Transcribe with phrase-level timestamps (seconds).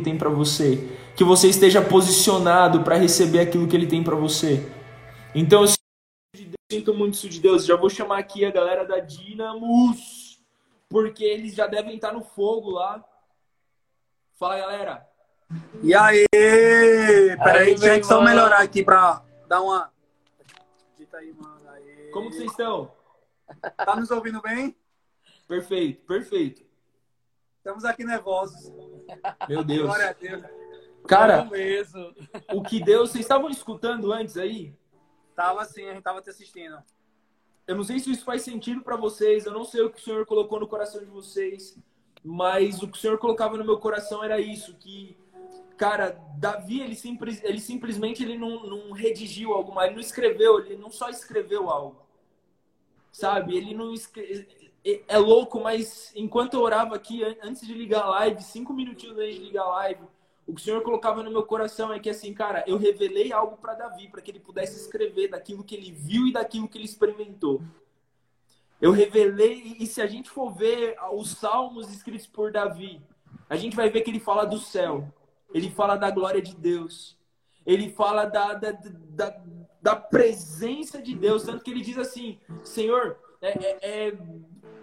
[0.00, 4.70] tem para você, que você esteja posicionado para receber aquilo que ele tem para você.
[5.34, 5.68] Então, eu
[6.70, 7.64] sinto muito isso de Deus.
[7.64, 10.40] Já vou chamar aqui a galera da Dinamos,
[10.88, 13.04] porque eles já devem estar no fogo lá.
[14.38, 15.06] Fala, galera.
[15.82, 16.26] E aí?
[16.30, 19.92] Peraí, deixa eu só melhorar aqui para dar uma.
[21.12, 22.10] Aí.
[22.12, 22.92] Como que vocês estão?
[23.76, 24.76] Tá nos ouvindo bem?
[25.48, 26.69] Perfeito, perfeito.
[27.60, 28.72] Estamos aqui nervosos.
[29.46, 29.82] Meu Deus.
[29.82, 30.42] Glória a Deus.
[31.06, 31.46] Cara,
[32.54, 33.10] o que Deus.
[33.10, 34.74] Vocês estavam escutando antes aí?
[35.36, 36.82] Tava sim, a gente tava te assistindo.
[37.66, 40.02] Eu não sei se isso faz sentido para vocês, eu não sei o que o
[40.02, 41.78] Senhor colocou no coração de vocês,
[42.24, 45.16] mas o que o Senhor colocava no meu coração era isso, que
[45.76, 50.76] cara, Davi, ele, simples, ele simplesmente ele não, não redigiu alguma, ele não escreveu, ele
[50.76, 52.06] não só escreveu algo.
[53.12, 53.56] Sabe?
[53.56, 54.48] Ele não escreve,
[54.84, 59.34] é, louco, mas enquanto eu orava aqui, antes de ligar a live, cinco minutinhos antes
[59.34, 60.02] de ligar a live,
[60.46, 63.56] o que o Senhor colocava no meu coração é que, assim, cara, eu revelei algo
[63.56, 66.86] para Davi, para que ele pudesse escrever daquilo que ele viu e daquilo que ele
[66.86, 67.62] experimentou.
[68.80, 73.00] Eu revelei, e se a gente for ver os salmos escritos por Davi,
[73.48, 75.12] a gente vai ver que ele fala do céu,
[75.52, 77.16] ele fala da glória de Deus,
[77.66, 79.42] ele fala da, da, da,
[79.82, 84.18] da presença de Deus, tanto que ele diz assim: Senhor, é, é, é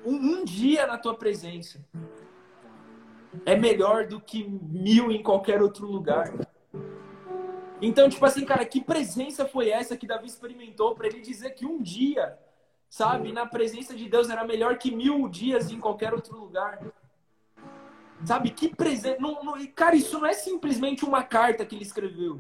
[0.08, 1.86] um, um dia na tua presença
[3.46, 6.34] é melhor do que mil em qualquer outro lugar.
[7.82, 11.66] Então, tipo assim, cara, que presença foi essa que Davi experimentou para ele dizer que
[11.66, 12.40] um dia,
[12.90, 16.80] sabe, na presença de Deus era melhor que mil dias em qualquer outro lugar?
[18.26, 19.20] Sabe, que presença.
[19.20, 19.38] Não,
[19.76, 22.40] cara, isso não é simplesmente uma carta que ele escreveu.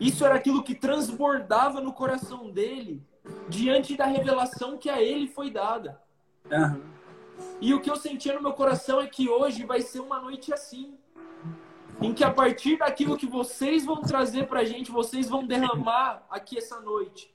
[0.00, 3.02] Isso era aquilo que transbordava no coração dele
[3.48, 6.00] diante da revelação que a ele foi dada.
[6.50, 6.82] Uhum.
[7.60, 10.52] E o que eu sentia no meu coração é que hoje vai ser uma noite
[10.52, 10.94] assim.
[12.00, 16.58] Em que a partir daquilo que vocês vão trazer pra gente, vocês vão derramar aqui
[16.58, 17.32] essa noite.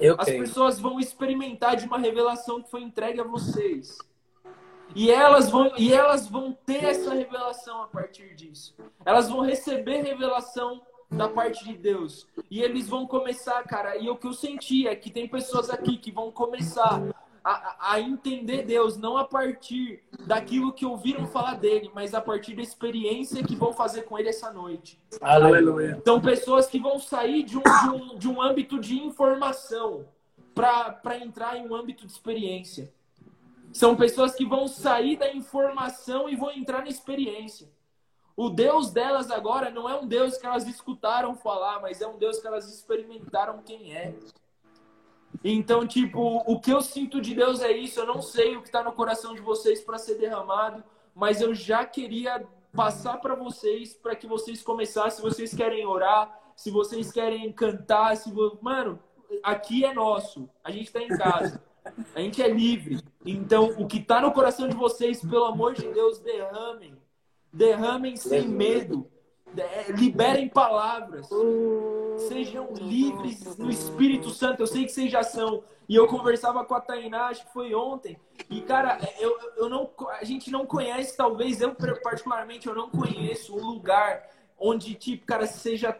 [0.00, 0.44] Eu As creio.
[0.44, 3.98] pessoas vão experimentar de uma revelação que foi entregue a vocês.
[4.94, 8.74] E elas vão e elas vão ter essa revelação a partir disso.
[9.04, 12.26] Elas vão receber revelação da parte de Deus.
[12.50, 15.96] E eles vão começar, cara, e o que eu senti é que tem pessoas aqui
[15.96, 17.02] que vão começar
[17.42, 22.54] a, a, entender Deus, não a partir daquilo que ouviram falar dele, mas a partir
[22.54, 25.00] da experiência que vão fazer com ele essa noite.
[25.20, 25.96] Aleluia.
[25.98, 30.06] Então, pessoas que vão sair de um, de um, de um âmbito de informação
[30.54, 32.92] para entrar em um âmbito de experiência.
[33.72, 37.68] São pessoas que vão sair da informação e vão entrar na experiência.
[38.40, 42.16] O Deus delas agora não é um Deus que elas escutaram falar, mas é um
[42.16, 44.14] Deus que elas experimentaram quem é.
[45.44, 48.00] Então, tipo, o que eu sinto de Deus é isso.
[48.00, 50.82] Eu não sei o que está no coração de vocês para ser derramado,
[51.14, 52.42] mas eu já queria
[52.74, 55.16] passar para vocês, para que vocês começassem.
[55.16, 58.98] Se vocês querem orar, se vocês querem cantar, se mano,
[59.42, 60.48] aqui é nosso.
[60.64, 61.62] A gente está em casa.
[62.14, 63.04] A gente é livre.
[63.22, 66.96] Então, o que está no coração de vocês, pelo amor de Deus, derramem
[67.52, 69.10] derramem sem medo,
[69.56, 71.28] é, liberem palavras,
[72.28, 74.60] sejam livres no Espírito Santo.
[74.60, 75.62] Eu sei que vocês já são.
[75.88, 78.16] E eu conversava com a Tainá, acho que foi ontem.
[78.48, 79.90] E, cara, eu, eu não,
[80.20, 85.46] a gente não conhece, talvez, eu particularmente, eu não conheço um lugar onde, tipo, cara,
[85.46, 85.98] seja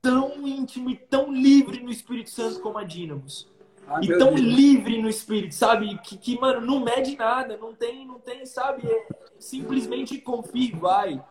[0.00, 3.51] tão íntimo e tão livre no Espírito Santo como a Dínamos.
[3.92, 4.40] Ah, e tão Deus.
[4.40, 5.98] livre no espírito, sabe?
[5.98, 8.86] Que, que, mano, não mede nada, não tem, não tem, sabe?
[8.86, 9.06] É,
[9.38, 11.22] simplesmente confia e vai.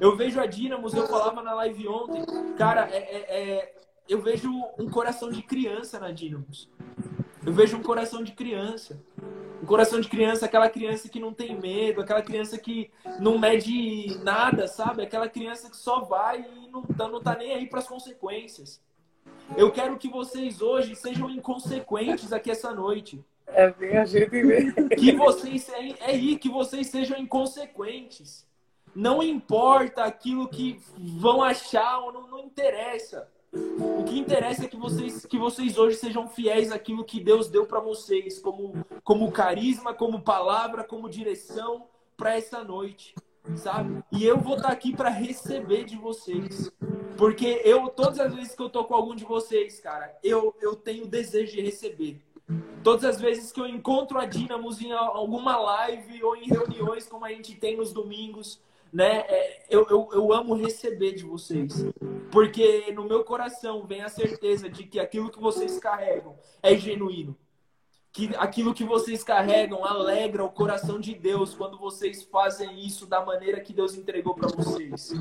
[0.00, 2.24] Eu vejo a Dinamos, eu falava na live ontem,
[2.56, 3.74] cara, é, é, é,
[4.08, 6.70] eu vejo um coração de criança na Dinamos.
[7.44, 9.02] Eu vejo um coração de criança.
[9.60, 14.16] Um coração de criança, aquela criança que não tem medo, aquela criança que não mede
[14.22, 15.02] nada, sabe?
[15.02, 18.80] Aquela criança que só vai e não, tá, não tá nem aí para as consequências.
[19.56, 23.24] Eu quero que vocês hoje sejam inconsequentes aqui essa noite.
[23.46, 24.88] É bem a gente mesmo.
[24.90, 28.46] Que vocês é, é aí que vocês sejam inconsequentes.
[28.94, 33.28] Não importa aquilo que vão achar ou não, não interessa.
[33.52, 37.64] O que interessa é que vocês, que vocês hoje sejam fiéis àquilo que Deus deu
[37.64, 41.86] para vocês, como, como carisma, como palavra, como direção
[42.16, 43.14] para essa noite
[43.56, 44.02] sabe?
[44.12, 46.70] E eu vou estar tá aqui para receber de vocês.
[47.16, 50.76] Porque eu, todas as vezes que eu tô com algum de vocês, cara, eu, eu
[50.76, 52.22] tenho desejo de receber.
[52.82, 57.24] Todas as vezes que eu encontro a Dinamos em alguma live ou em reuniões como
[57.24, 58.60] a gente tem nos domingos,
[58.92, 59.24] né?
[59.28, 61.84] É, eu, eu, eu amo receber de vocês.
[62.30, 67.36] Porque no meu coração vem a certeza de que aquilo que vocês carregam é genuíno.
[68.12, 73.24] Que aquilo que vocês carregam alegra o coração de Deus quando vocês fazem isso da
[73.24, 75.12] maneira que Deus entregou para vocês.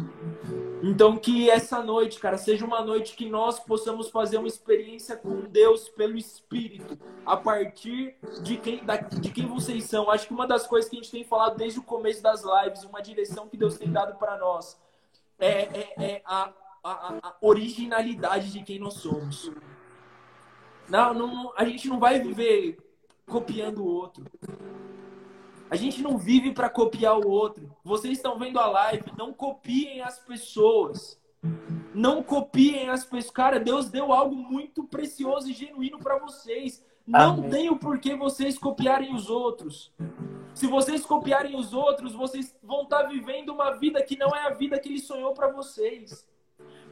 [0.82, 5.42] Então que essa noite, cara, seja uma noite que nós possamos fazer uma experiência com
[5.42, 10.10] Deus pelo Espírito, a partir de quem, da, de quem vocês são.
[10.10, 12.84] Acho que uma das coisas que a gente tem falado desde o começo das lives,
[12.84, 14.80] uma direção que Deus tem dado para nós,
[15.40, 16.52] é, é, é a,
[16.84, 19.52] a, a originalidade de quem nós somos.
[20.90, 22.78] Não, não, a gente não vai viver
[23.26, 24.26] copiando o outro.
[25.70, 27.70] A gente não vive para copiar o outro.
[27.84, 31.20] Vocês estão vendo a live, não copiem as pessoas.
[31.94, 33.32] Não copiem as pessoas.
[33.32, 36.84] Cara, Deus deu algo muito precioso e genuíno para vocês.
[37.06, 37.50] Não Amém.
[37.50, 39.92] tem o porquê vocês copiarem os outros.
[40.54, 44.48] Se vocês copiarem os outros, vocês vão estar tá vivendo uma vida que não é
[44.48, 46.26] a vida que ele sonhou para vocês.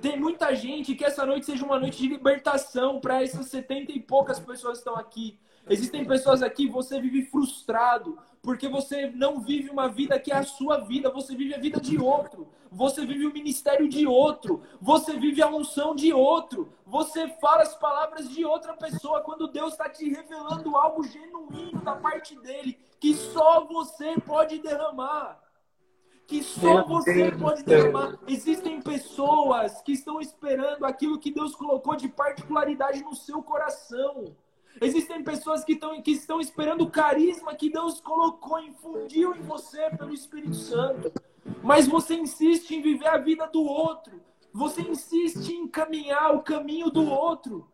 [0.06, 4.00] Tem muita gente que essa noite seja uma noite de libertação para essas setenta e
[4.00, 5.40] poucas pessoas que estão aqui.
[5.68, 10.44] Existem pessoas aqui, você vive frustrado, porque você não vive uma vida que é a
[10.44, 15.18] sua vida, você vive a vida de outro, você vive o ministério de outro, você
[15.18, 19.90] vive a unção de outro, você fala as palavras de outra pessoa quando Deus está
[19.90, 25.45] te revelando algo genuíno da parte dele, que só você pode derramar.
[26.28, 28.18] Que só você pode derramar.
[28.28, 34.36] Existem pessoas que estão esperando aquilo que Deus colocou de particularidade no seu coração.
[34.82, 39.90] Existem pessoas que, estão, que estão esperando o carisma que Deus colocou, infundiu em você
[39.92, 41.12] pelo Espírito Santo.
[41.64, 44.20] Mas você insiste em viver a vida do outro.
[44.52, 47.68] Você insiste em caminhar o caminho do outro.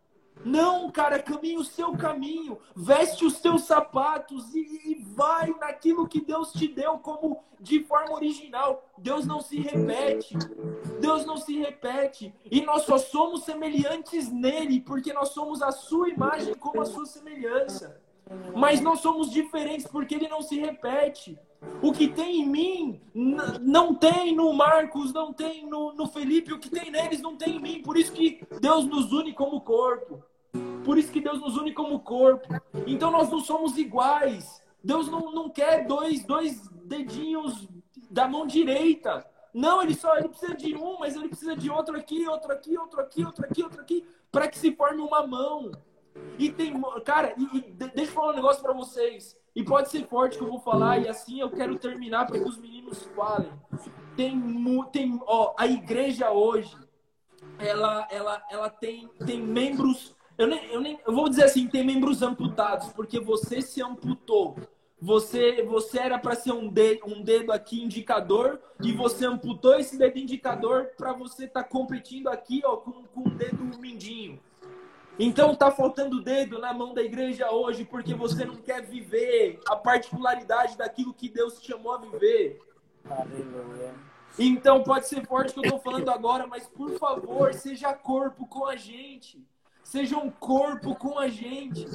[0.43, 6.21] Não, cara, caminhe o seu caminho, veste os seus sapatos e, e, vai naquilo que
[6.21, 8.89] Deus te deu como de forma original.
[8.97, 10.35] Deus não se repete.
[10.99, 12.33] Deus não se repete.
[12.45, 17.05] E nós só somos semelhantes nele, porque nós somos a sua imagem como a sua
[17.05, 18.01] semelhança.
[18.55, 21.37] Mas nós somos diferentes porque ele não se repete.
[21.81, 23.01] O que tem em mim
[23.61, 27.57] não tem no Marcos, não tem no, no Felipe, o que tem neles não tem
[27.57, 27.81] em mim.
[27.83, 30.23] Por isso que Deus nos une como corpo.
[30.83, 32.47] Por isso que Deus nos une como corpo.
[32.85, 34.61] Então nós não somos iguais.
[34.83, 37.67] Deus não, não quer dois, dois dedinhos
[38.09, 39.25] da mão direita.
[39.53, 42.77] Não, ele só ele precisa de um, mas ele precisa de outro aqui, outro aqui,
[42.77, 45.71] outro aqui, outro aqui, outro aqui, para que se forme uma mão.
[46.37, 46.73] E tem,
[47.05, 49.37] cara, e, e, deixa eu falar um negócio para vocês.
[49.53, 52.47] E pode ser forte que eu vou falar, e assim eu quero terminar para que
[52.47, 53.51] os meninos falem.
[54.15, 54.41] Tem,
[54.91, 56.73] tem, ó, a igreja hoje,
[57.59, 61.85] ela, ela, ela tem, tem membros eu, nem, eu, nem, eu vou dizer assim, tem
[61.85, 64.57] membros amputados, porque você se amputou.
[64.99, 69.97] Você, você era para ser um dedo, um dedo aqui indicador e você amputou esse
[69.97, 74.39] dedo indicador para você estar tá competindo aqui ó, com, com o dedo mindinho.
[75.17, 79.75] Então tá faltando dedo na mão da igreja hoje porque você não quer viver a
[79.75, 82.59] particularidade daquilo que Deus te chamou a viver.
[83.09, 83.93] Aleluia.
[84.37, 88.65] Então pode ser forte que eu estou falando agora, mas por favor, seja corpo com
[88.65, 89.43] a gente.
[89.83, 91.85] Seja um corpo com a gente.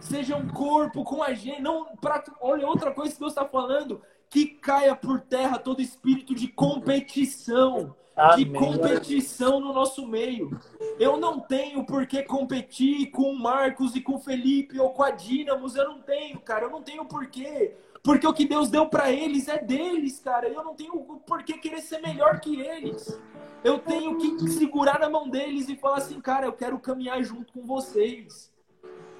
[0.00, 1.62] Seja um corpo com a gente.
[1.62, 4.00] Não, pra, olha, outra coisa que Deus está falando.
[4.30, 7.94] Que caia por terra todo espírito de competição.
[8.16, 8.44] Amém.
[8.44, 10.58] De competição no nosso meio.
[10.98, 15.04] Eu não tenho por que competir com o Marcos e com o Felipe ou com
[15.04, 15.76] a Dinamos.
[15.76, 16.64] Eu não tenho, cara.
[16.64, 17.76] Eu não tenho porquê.
[18.02, 20.48] Porque o que Deus deu para eles é deles, cara.
[20.48, 23.20] Eu não tenho por que querer ser melhor que eles.
[23.64, 27.52] Eu tenho que segurar na mão deles e falar assim, cara, eu quero caminhar junto
[27.52, 28.52] com vocês.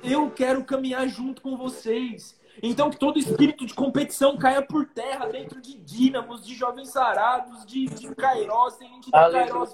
[0.02, 2.38] Eu quero caminhar junto com vocês.
[2.62, 7.64] Então, que todo espírito de competição caia por terra dentro de dínamos, de jovens sarados,
[7.64, 9.72] de, de Kairos, tem gente da Kairos,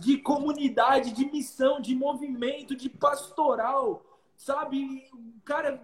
[0.00, 4.04] de comunidade, de missão, de movimento, de pastoral.
[4.36, 5.08] Sabe?
[5.44, 5.80] Cara,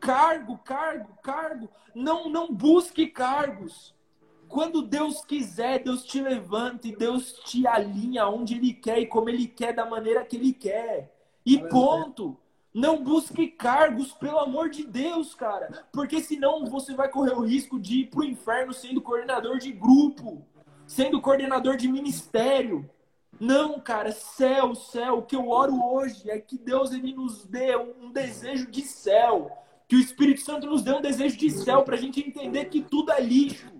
[0.00, 1.68] cargo, cargo, cargo.
[1.94, 3.93] Não, não busque cargos.
[4.48, 9.28] Quando Deus quiser, Deus te levanta e Deus te alinha onde Ele quer e como
[9.28, 11.12] Ele quer, da maneira que Ele quer.
[11.44, 12.38] E ponto.
[12.72, 15.84] Não busque cargos, pelo amor de Deus, cara.
[15.92, 20.44] Porque senão você vai correr o risco de ir pro inferno sendo coordenador de grupo,
[20.84, 22.90] sendo coordenador de ministério.
[23.38, 25.18] Não, cara, céu, céu.
[25.18, 29.50] O que eu oro hoje é que Deus ele nos dê um desejo de céu.
[29.86, 32.82] Que o Espírito Santo nos dê um desejo de céu para a gente entender que
[32.82, 33.70] tudo é lixo.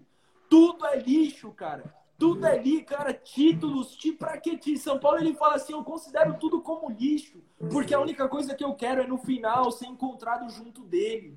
[0.49, 1.95] Tudo é lixo, cara.
[2.19, 3.13] Tudo é lixo, cara.
[3.13, 7.95] Títulos, tipo, pra que São Paulo ele fala assim: eu considero tudo como lixo, porque
[7.95, 11.35] a única coisa que eu quero é no final ser encontrado junto dele.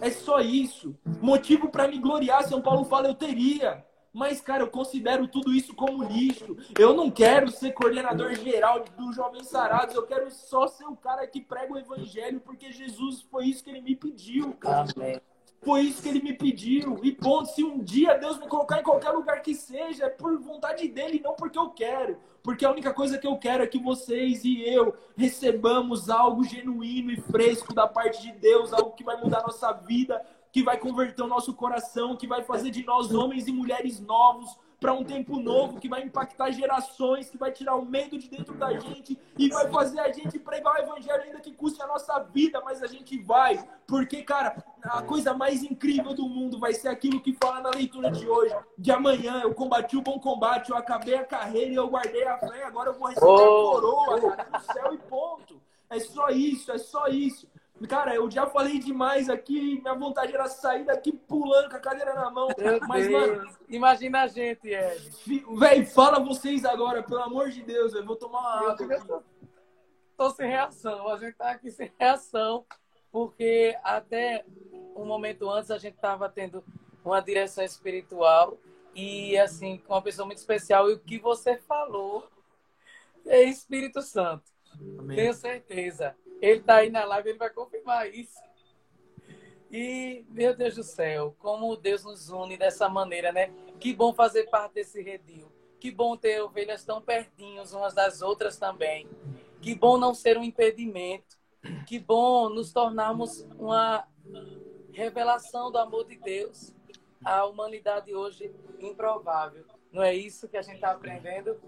[0.00, 0.96] É só isso.
[1.20, 3.84] Motivo para me gloriar, São Paulo fala, eu teria.
[4.12, 6.56] Mas, cara, eu considero tudo isso como lixo.
[6.78, 9.94] Eu não quero ser coordenador geral do Jovens Sarados.
[9.94, 13.70] Eu quero só ser o cara que prega o evangelho, porque Jesus foi isso que
[13.70, 14.88] ele me pediu, cara.
[14.96, 15.20] Amém.
[15.60, 17.00] Foi isso que ele me pediu.
[17.02, 20.38] E ponto, se um dia Deus me colocar em qualquer lugar que seja, é por
[20.38, 22.16] vontade dele, não porque eu quero.
[22.42, 27.10] Porque a única coisa que eu quero é que vocês e eu recebamos algo genuíno
[27.10, 31.22] e fresco da parte de Deus, algo que vai mudar nossa vida, que vai converter
[31.22, 35.38] o nosso coração, que vai fazer de nós homens e mulheres novos, para um tempo
[35.40, 39.48] novo que vai impactar gerações, que vai tirar o medo de dentro da gente e
[39.48, 42.86] vai fazer a gente pregar o evangelho ainda que custe a nossa vida, mas a
[42.86, 43.58] gente vai.
[43.86, 48.10] Porque, cara, a coisa mais incrível do mundo vai ser aquilo que fala na leitura
[48.10, 48.54] de hoje.
[48.76, 52.38] De amanhã eu combati o bom combate, eu acabei a carreira e eu guardei a
[52.38, 53.34] fé, agora eu vou receber oh.
[53.34, 55.60] a coroa, cara, no céu e ponto.
[55.90, 57.48] É só isso, é só isso.
[57.86, 62.14] Cara, eu já falei demais aqui, minha vontade era sair daqui pulando com a cadeira
[62.14, 62.48] na mão.
[62.58, 63.28] Meu mas, Deus.
[63.28, 63.56] mano.
[63.68, 65.10] Imagina a gente, Ed.
[65.56, 68.86] Véi, fala vocês agora, pelo amor de Deus, eu vou tomar uma água.
[68.94, 69.22] Eu tô,
[70.16, 72.66] tô sem reação, a gente tá aqui sem reação,
[73.12, 74.44] porque até
[74.96, 76.64] um momento antes a gente tava tendo
[77.04, 78.58] uma direção espiritual
[78.94, 80.90] e, assim, com uma pessoa muito especial.
[80.90, 82.28] E o que você falou
[83.24, 84.50] é Espírito Santo.
[84.98, 85.16] Amém.
[85.16, 86.16] Tenho certeza.
[86.40, 88.38] Ele está aí na live, ele vai confirmar isso.
[89.70, 93.52] E, meu Deus do céu, como Deus nos une dessa maneira, né?
[93.78, 95.50] Que bom fazer parte desse redil.
[95.78, 99.08] Que bom ter ovelhas tão pertinhos umas das outras também.
[99.60, 101.36] Que bom não ser um impedimento.
[101.86, 104.06] Que bom nos tornarmos uma
[104.92, 106.74] revelação do amor de Deus
[107.24, 109.64] à humanidade hoje improvável.
[109.92, 111.60] Não é isso que a gente está aprendendo?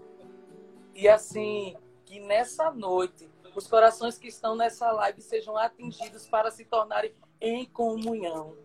[0.93, 1.75] E assim,
[2.05, 7.65] que nessa noite os corações que estão nessa live sejam atingidos para se tornarem em
[7.65, 8.55] comunhão.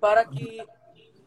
[0.00, 0.64] Para que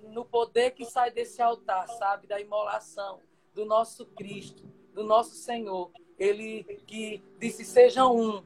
[0.02, 3.20] no poder que sai desse altar, sabe, da imolação
[3.54, 4.64] do nosso Cristo,
[4.94, 8.44] do nosso Senhor, ele que disse sejam um,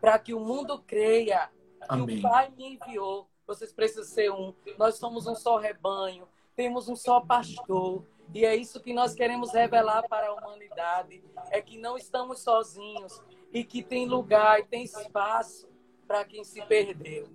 [0.00, 1.50] para que o mundo creia
[1.80, 2.18] que Amém.
[2.18, 3.28] o Pai me enviou.
[3.46, 4.52] Vocês precisam ser um.
[4.76, 8.04] Nós somos um só rebanho, temos um só pastor.
[8.34, 13.22] E é isso que nós queremos revelar para a humanidade: é que não estamos sozinhos,
[13.56, 15.66] e que tem lugar e tem espaço
[16.06, 17.26] para quem se perdeu.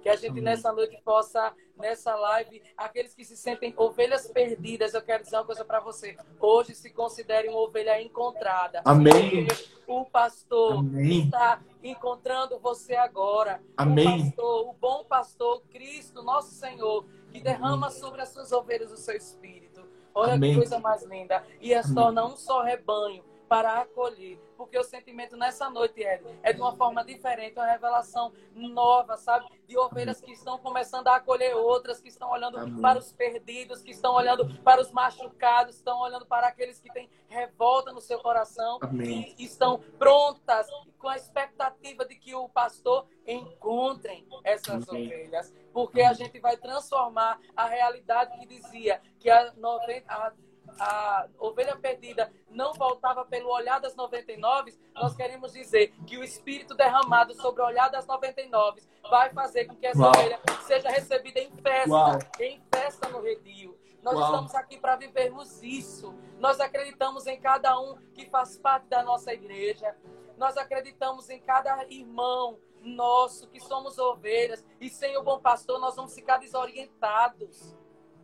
[0.00, 5.02] Que a gente nessa noite possa, nessa live, aqueles que se sentem ovelhas perdidas, eu
[5.02, 6.16] quero dizer uma coisa para você.
[6.40, 8.80] Hoje se considere uma ovelha encontrada.
[8.86, 9.46] Amém.
[9.86, 11.24] O pastor Amém.
[11.24, 13.62] está encontrando você agora.
[13.76, 14.06] Amém.
[14.06, 18.96] O pastor, o bom pastor, Cristo, nosso Senhor, que derrama sobre as suas ovelhas o
[18.96, 19.86] seu espírito.
[20.14, 20.52] Olha Amém.
[20.52, 21.44] que coisa mais linda.
[21.60, 24.47] E as torna um só rebanho para acolher.
[24.58, 29.46] Porque o sentimento nessa noite, Ed, é de uma forma diferente, uma revelação nova, sabe?
[29.68, 32.82] De ovelhas que estão começando a acolher outras, que estão olhando Amém.
[32.82, 37.08] para os perdidos, que estão olhando para os machucados, estão olhando para aqueles que têm
[37.28, 39.32] revolta no seu coração Amém.
[39.38, 40.66] e estão prontas
[40.98, 45.06] com a expectativa de que o pastor encontrem essas Amém.
[45.06, 45.54] ovelhas.
[45.72, 50.32] Porque a gente vai transformar a realidade que dizia que a 90, a
[50.78, 56.74] a ovelha perdida não voltava pelo olhar das 99, nós queremos dizer que o Espírito
[56.74, 60.10] derramado sobre o olhar das 99 vai fazer com que essa Uau.
[60.10, 62.18] ovelha seja recebida em festa, Uau.
[62.40, 63.78] em festa no redil.
[64.02, 64.24] Nós Uau.
[64.24, 66.14] estamos aqui para vivermos isso.
[66.38, 69.96] Nós acreditamos em cada um que faz parte da nossa igreja.
[70.36, 74.64] Nós acreditamos em cada irmão nosso que somos ovelhas.
[74.80, 77.76] E sem o bom pastor, nós vamos ficar desorientados.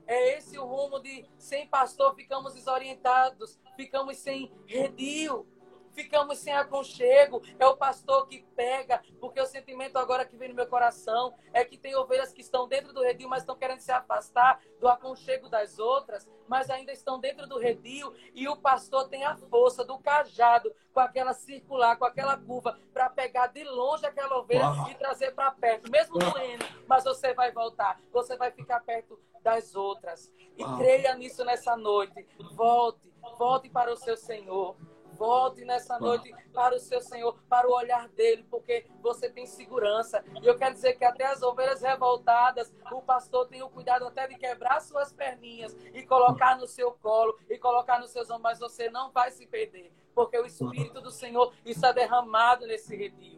[0.06, 5.46] É esse o rumo de sem pastor ficamos desorientados, ficamos sem redil,
[5.94, 7.42] ficamos sem aconchego.
[7.58, 11.64] É o pastor que pega, porque o sentimento agora que vem no meu coração é
[11.64, 15.48] que tem ovelhas que estão dentro do redil, mas estão querendo se afastar do aconchego
[15.48, 19.98] das outras, mas ainda estão dentro do redil e o pastor tem a força do
[19.98, 24.90] cajado com aquela circular, com aquela curva para pegar de longe aquela ovelha Uau.
[24.90, 29.74] e trazer para perto, mesmo doendo, mas você vai voltar, você vai ficar perto das
[29.74, 30.32] outras.
[30.56, 32.26] E creia nisso nessa noite.
[32.52, 34.76] Volte, volte para o seu Senhor.
[35.16, 40.24] Volte nessa noite para o seu Senhor, para o olhar dele, porque você tem segurança.
[40.42, 44.26] E eu quero dizer que até as ovelhas revoltadas, o pastor tem o cuidado até
[44.26, 48.58] de quebrar suas perninhas e colocar no seu colo e colocar nos seus ombros, mas
[48.58, 53.33] você não vai se perder, porque o Espírito do Senhor está derramado nesse redil.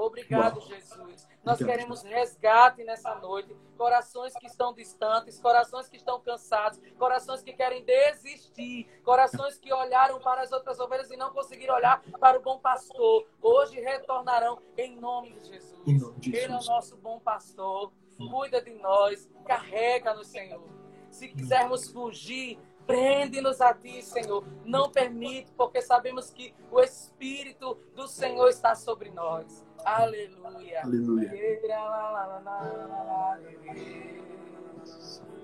[0.00, 1.28] Obrigado, Jesus.
[1.44, 3.54] Nós queremos resgate nessa noite.
[3.76, 10.18] Corações que estão distantes, corações que estão cansados, corações que querem desistir, corações que olharam
[10.18, 13.26] para as outras ovelhas e não conseguiram olhar para o bom pastor.
[13.42, 15.82] Hoje retornarão em nome de Jesus.
[15.86, 16.66] Nome de Ele Jesus.
[16.66, 17.92] é o nosso bom pastor.
[18.30, 20.62] Cuida de nós, carrega no Senhor.
[21.10, 24.44] Se quisermos fugir, prende-nos a ti, Senhor.
[24.64, 29.68] Não permite, porque sabemos que o Espírito do Senhor está sobre nós.
[29.84, 30.82] Aleluia.
[30.82, 31.30] Aleluia.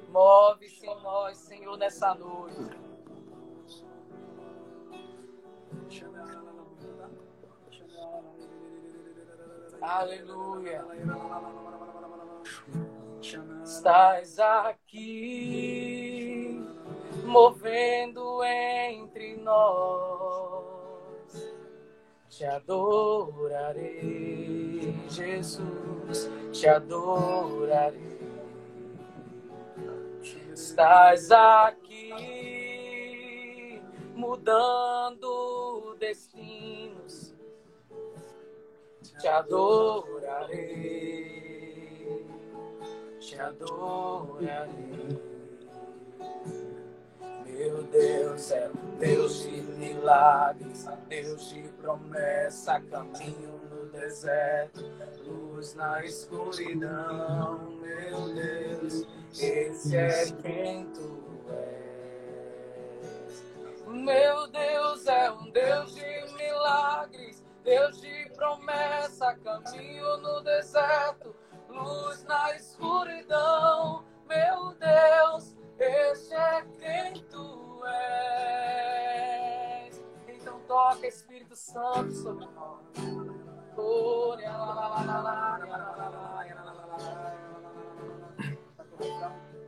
[0.08, 2.86] Move-se em nós, Senhor, nessa noite.
[9.80, 10.84] Aleluia.
[13.64, 15.00] Estás aqui,
[17.24, 20.75] movendo entre nós.
[22.36, 23.86] Te adorarei,
[25.08, 28.16] Jesus, te adorarei.
[30.52, 32.12] Estás aqui,
[34.14, 37.36] mudando destinos
[39.18, 40.66] te adorarei,
[43.18, 45.35] te adorarei.
[47.56, 54.84] Meu Deus é um Deus de milagres, Deus de promessa, caminho no deserto,
[55.24, 57.58] luz na escuridão.
[57.80, 59.08] Meu Deus,
[59.40, 63.42] esse é quem tu és.
[63.86, 71.34] Meu Deus é um Deus de milagres, Deus de promessa, caminho no deserto,
[71.70, 74.04] luz na escuridão.
[74.28, 79.16] Meu Deus, este é quem tu és.
[80.28, 82.80] Então toca Espírito Santo sobre nós.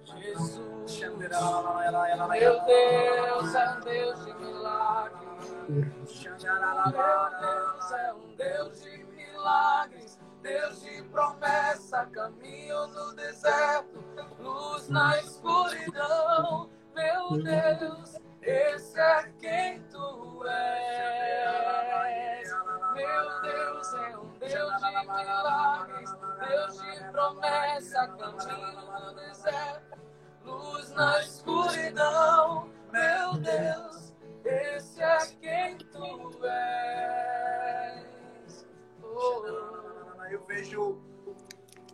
[0.04, 5.28] Jesus, meu Deus é um Deus de milagres.
[5.68, 14.04] Meu Deus é um Deus de milagres, Deus de promessa, caminho no deserto,
[14.38, 16.68] luz na escuridão.
[16.94, 22.50] Meu Deus, esse é quem tu és.
[22.94, 26.10] Meu Deus é um Deus de milagres,
[26.48, 29.98] Deus de promessa, caminho no deserto,
[30.44, 32.70] luz na escuridão.
[32.92, 34.12] Meu Deus.
[34.44, 38.66] Esse é quem tu és.
[39.02, 39.87] Oh.
[40.30, 41.00] Eu vejo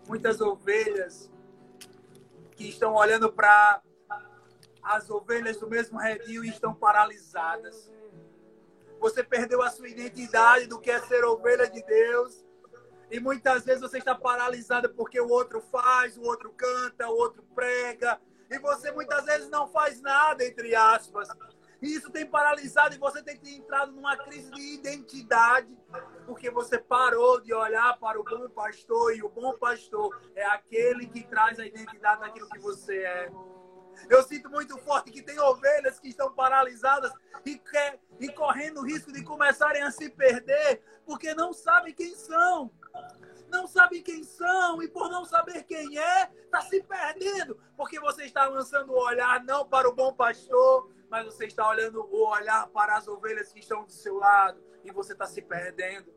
[0.09, 1.31] muitas ovelhas
[2.57, 3.83] que estão olhando para
[4.83, 7.91] as ovelhas do mesmo redil e estão paralisadas.
[8.99, 12.45] Você perdeu a sua identidade do que é ser ovelha de Deus.
[13.11, 17.43] E muitas vezes você está paralisada porque o outro faz, o outro canta, o outro
[17.55, 18.21] prega.
[18.51, 21.29] E você muitas vezes não faz nada, entre aspas.
[21.85, 25.69] E isso tem paralisado e você tem entrado numa crise de identidade,
[26.25, 31.07] porque você parou de olhar para o bom pastor, e o bom pastor é aquele
[31.07, 33.31] que traz a identidade daquilo que você é.
[34.09, 37.13] Eu sinto muito forte que tem ovelhas que estão paralisadas
[37.45, 42.15] e, quer, e correndo o risco de começarem a se perder, porque não sabem quem
[42.15, 42.73] são.
[43.55, 48.25] Não sabem quem são, e por não saber quem é, está se perdendo, porque você
[48.25, 52.67] está lançando o olhar não para o bom pastor, mas você está olhando o olhar
[52.71, 56.13] para as ovelhas que estão do seu lado e você está se perdendo.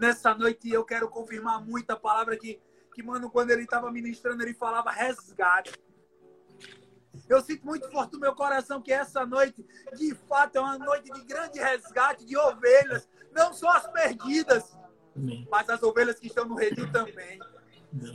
[0.00, 2.60] Nessa noite eu quero confirmar muito a palavra que,
[2.92, 5.72] que mano, quando ele estava ministrando, ele falava resgate.
[7.28, 9.64] Eu sinto muito forte no meu coração que essa noite,
[9.96, 14.76] de fato, é uma noite de grande resgate de ovelhas, não só as perdidas,
[15.50, 17.38] mas as ovelhas que estão no redil também.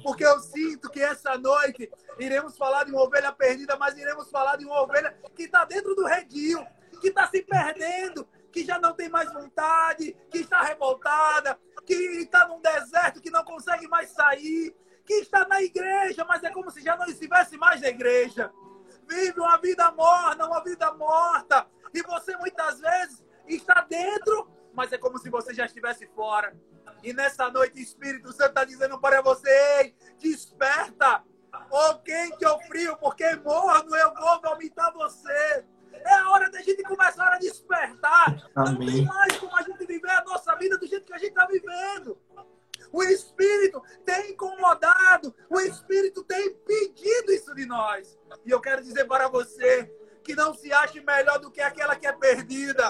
[0.03, 4.55] Porque eu sinto que essa noite iremos falar de uma ovelha perdida, mas iremos falar
[4.57, 6.63] de uma ovelha que está dentro do redil,
[7.01, 12.47] que está se perdendo, que já não tem mais vontade, que está revoltada, que está
[12.47, 16.81] num deserto, que não consegue mais sair, que está na igreja, mas é como se
[16.81, 18.51] já não estivesse mais na igreja.
[19.07, 21.67] Vive uma vida morna, uma vida morta.
[21.93, 26.55] E você muitas vezes está dentro, mas é como se você já estivesse fora.
[27.03, 31.21] E nessa noite, o Espírito Santo está dizendo para você: desperta,
[31.69, 35.65] ou quente ou frio, porque morno eu vou vomitar você.
[35.91, 38.49] É a hora da gente começar a despertar.
[38.55, 38.79] Amém.
[38.79, 41.29] Não tem mais como a gente viver a nossa vida do jeito que a gente
[41.29, 42.17] está vivendo.
[42.91, 48.17] O Espírito tem incomodado, o Espírito tem pedido isso de nós.
[48.45, 49.91] E eu quero dizer para você
[50.23, 52.89] que não se ache melhor do que aquela que é perdida.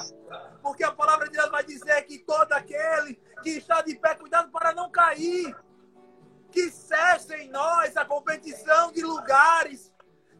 [0.62, 4.52] Porque a palavra de Deus vai dizer que todo aquele que está de pé, cuidado
[4.52, 5.56] para não cair.
[6.52, 9.92] Que cesse em nós a competição de lugares.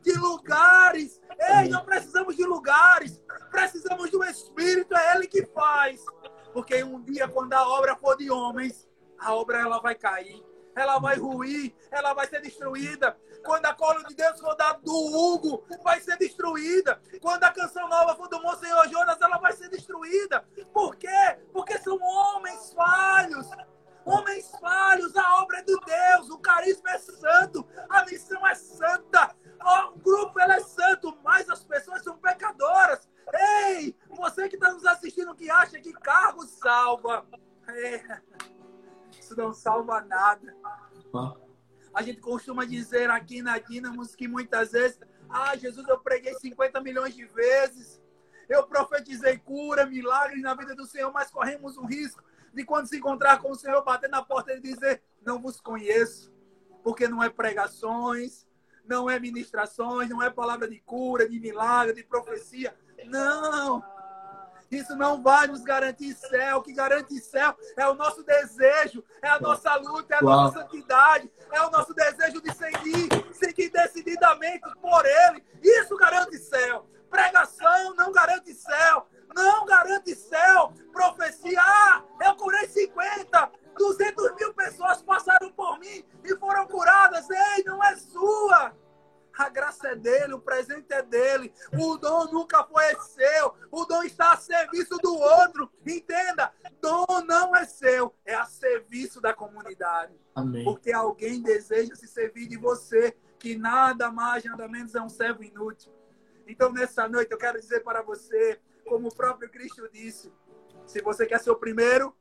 [0.02, 1.20] De lugares.
[1.40, 3.22] Ei, não precisamos de lugares.
[3.50, 6.02] Precisamos do Espírito, é Ele que faz.
[6.54, 10.44] Porque um dia, quando a obra for de homens, a obra ela vai cair.
[10.76, 13.18] Ela vai ruir, ela vai ser destruída.
[13.44, 17.02] Quando a cola de Deus for do Hugo, vai ser destruída.
[17.22, 20.46] Quando a canção nova for do Monsenhor Jonas, ela vai ser destruída.
[20.72, 21.38] Por quê?
[21.52, 23.48] Porque são homens falhos.
[24.06, 29.34] Homens falhos, a obra é de Deus, o carisma é santo, a missão é santa,
[29.62, 33.08] o grupo é santo, mas as pessoas são pecadoras.
[33.34, 37.26] Ei, você que está nos assistindo que acha que carro salva.
[37.70, 38.22] É,
[39.24, 40.56] isso não salva nada.
[41.94, 46.82] A gente costuma dizer aqui na Dínamos que muitas vezes, ah, Jesus, eu preguei 50
[46.82, 48.02] milhões de vezes,
[48.50, 52.98] eu profetizei cura, milagres na vida do Senhor, mas corremos um risco de quando se
[52.98, 56.32] encontrar com o Senhor, bater na porta e dizer: Não vos conheço,
[56.84, 58.46] porque não é pregações,
[58.86, 62.76] não é ministrações, não é palavra de cura, de milagre, de profecia.
[63.06, 63.84] Não!
[64.76, 66.58] Isso não vai nos garantir céu.
[66.58, 70.60] O que garante céu é o nosso desejo, é a nossa luta, é a nossa
[70.60, 75.44] santidade, é o nosso desejo de seguir, seguir decididamente por Ele.
[75.62, 76.88] Isso garante céu.
[77.10, 80.74] Pregação não garante céu não garante céu.
[103.94, 105.94] Nada mais, nada menos é um servo inútil.
[106.48, 110.32] Então, nessa noite, eu quero dizer para você como o próprio Cristo disse,
[110.86, 112.16] se você quer ser o primeiro,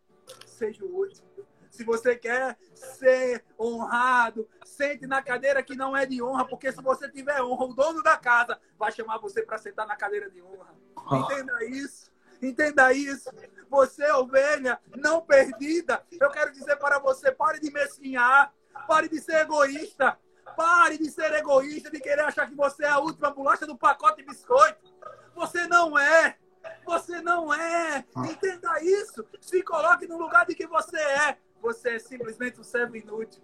[0.46, 1.26] seja o último.
[1.70, 6.82] Se você quer ser honrado, sente na cadeira que não é de honra, porque se
[6.82, 10.42] você tiver honra, o dono da casa vai chamar você para sentar na cadeira de
[10.42, 10.74] honra.
[10.96, 11.16] Ah.
[11.16, 12.12] Entenda isso.
[12.42, 13.30] Entenda isso.
[13.70, 18.52] Você, ovelha não perdida, eu quero dizer para você: pare de mesquinhar,
[18.86, 20.18] pare de ser egoísta,
[20.56, 24.18] pare de ser egoísta, de querer achar que você é a última bolacha do pacote
[24.18, 24.92] de biscoito.
[25.34, 26.36] Você não é.
[26.84, 28.04] Você não é.
[28.16, 29.24] Entenda isso.
[29.40, 31.38] Se coloque no lugar de que você é.
[31.60, 33.42] Você é simplesmente um servo inútil.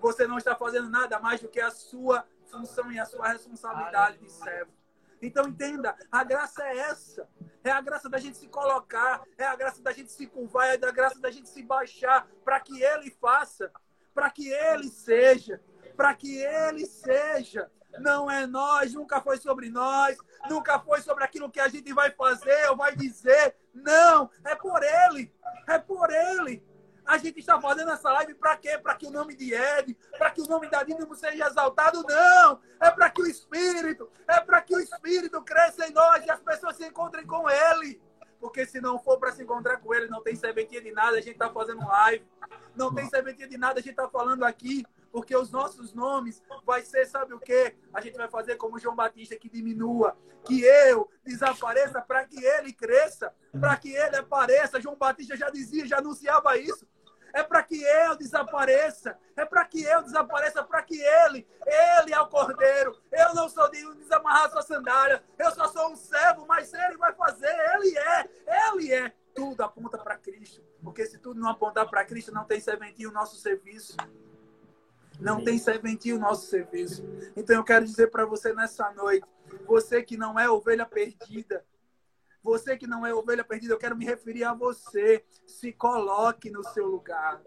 [0.00, 4.18] Você não está fazendo nada mais do que a sua função e a sua responsabilidade
[4.18, 4.72] de servo.
[5.22, 7.28] Então entenda, a graça é essa.
[7.62, 10.72] É a graça da gente se colocar, é a graça da gente se curvar, é
[10.72, 13.72] a graça da gente se baixar para que ele faça,
[14.12, 15.62] para que ele seja,
[15.96, 20.16] para que ele seja não é nós, nunca foi sobre nós,
[20.48, 23.54] nunca foi sobre aquilo que a gente vai fazer ou vai dizer.
[23.74, 25.32] Não, é por Ele,
[25.68, 26.62] é por Ele.
[27.04, 28.78] A gente está fazendo essa live para quê?
[28.78, 32.02] Para que o nome de Ed, para que o nome da Dínamo seja exaltado?
[32.04, 32.60] Não!
[32.80, 36.40] É para que o Espírito, é para que o Espírito cresça em nós e as
[36.40, 38.00] pessoas se encontrem com Ele.
[38.38, 41.20] Porque se não for para se encontrar com Ele, não tem serventia de nada, a
[41.20, 42.24] gente está fazendo live.
[42.74, 46.82] Não tem serventia de nada, a gente está falando aqui porque os nossos nomes vai
[46.82, 47.76] ser, sabe o quê?
[47.92, 52.72] A gente vai fazer como João Batista, que diminua, que eu desapareça para que ele
[52.72, 54.80] cresça, para que ele apareça.
[54.80, 56.88] João Batista já dizia, já anunciava isso.
[57.34, 62.20] É para que eu desapareça, é para que eu desapareça, para que ele, ele é
[62.20, 62.98] o cordeiro.
[63.10, 67.14] Eu não sou de desamarrar sua sandália, eu só sou um servo, mas ele vai
[67.14, 68.28] fazer, ele é,
[68.68, 69.14] ele é.
[69.34, 73.12] Tudo aponta para Cristo, porque se tudo não apontar para Cristo, não tem serventia o
[73.12, 73.96] nosso serviço.
[75.22, 77.02] Não tem serventia o nosso serviço.
[77.36, 79.26] Então eu quero dizer para você nessa noite,
[79.66, 81.64] você que não é ovelha perdida,
[82.42, 85.24] você que não é ovelha perdida, eu quero me referir a você.
[85.46, 87.40] Se coloque no seu lugar.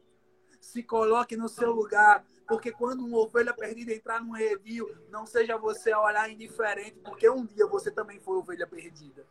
[0.62, 2.24] Se coloque no seu lugar.
[2.48, 7.30] Porque quando uma ovelha perdida entrar num redil, não seja você a olhar indiferente, porque
[7.30, 9.26] um dia você também foi ovelha perdida.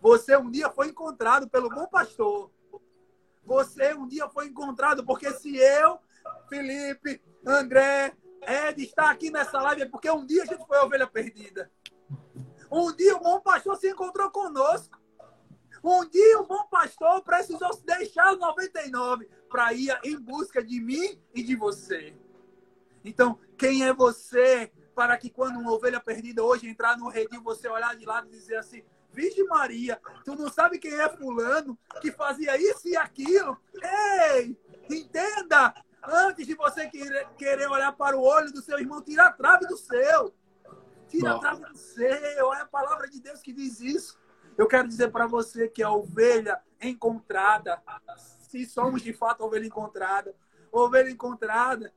[0.00, 2.50] Você um dia foi encontrado pelo bom pastor.
[3.44, 5.98] Você um dia foi encontrado, porque se eu
[6.48, 11.06] Felipe, André, Ed está aqui nessa live porque um dia a gente foi a ovelha
[11.06, 11.70] perdida.
[12.70, 14.98] Um dia o bom pastor se encontrou conosco.
[15.82, 21.20] Um dia o bom pastor precisou deixar os 99 para ir em busca de mim
[21.34, 22.14] e de você.
[23.04, 27.68] Então, quem é você para que quando uma ovelha perdida hoje entrar no redil, você
[27.68, 32.12] olhar de lado e dizer assim, Virgem Maria, tu não sabe quem é fulano que
[32.12, 33.58] fazia isso e aquilo?
[34.34, 34.56] Ei,
[34.90, 36.90] entenda, Antes de você
[37.36, 40.34] querer olhar para o olho do seu irmão, tira a trave do seu.
[41.08, 42.54] Tira a trave do seu.
[42.54, 44.18] É a palavra de Deus que diz isso.
[44.56, 47.82] Eu quero dizer para você que a ovelha encontrada,
[48.16, 50.34] se somos de fato ovelha encontrada,
[50.72, 51.92] ovelha encontrada,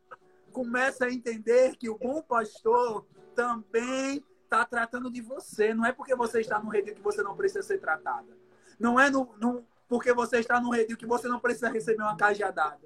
[0.52, 5.74] começa a entender que o bom pastor também está tratando de você.
[5.74, 8.38] Não é porque você está no redil que você não precisa ser tratada.
[8.80, 12.16] Não é no, no, porque você está no redil que você não precisa receber uma
[12.16, 12.82] cajadada.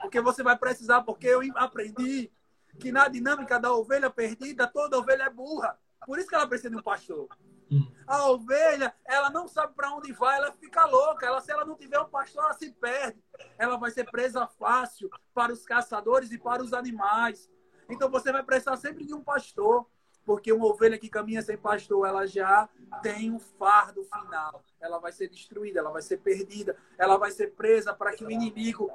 [0.00, 2.30] Porque você vai precisar, porque eu aprendi
[2.78, 5.78] que na dinâmica da ovelha perdida, toda ovelha é burra.
[6.04, 7.28] Por isso que ela precisa de um pastor.
[7.70, 7.90] Hum.
[8.06, 11.26] A ovelha, ela não sabe para onde vai, ela fica louca.
[11.26, 13.20] Ela, se ela não tiver um pastor, ela se perde.
[13.58, 17.50] Ela vai ser presa fácil para os caçadores e para os animais.
[17.88, 19.86] Então você vai precisar sempre de um pastor.
[20.24, 22.68] Porque uma ovelha que caminha sem pastor, ela já
[23.00, 24.64] tem um fardo final.
[24.80, 28.30] Ela vai ser destruída, ela vai ser perdida, ela vai ser presa para que o
[28.30, 28.90] inimigo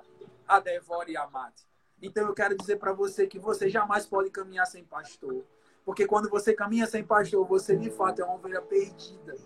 [0.51, 1.65] a devore e a mate.
[2.01, 5.45] Então eu quero dizer para você que você jamais pode caminhar sem pastor.
[5.85, 9.37] Porque quando você caminha sem pastor, você de fato é uma ovelha perdida.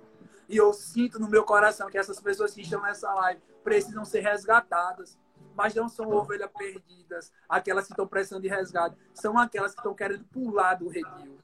[0.49, 4.21] E eu sinto no meu coração que essas pessoas que estão nessa live precisam ser
[4.21, 5.17] resgatadas.
[5.55, 8.97] Mas não são ovelhas perdidas, aquelas que estão precisando de resgate.
[9.13, 11.37] São aquelas que estão querendo pular do redil.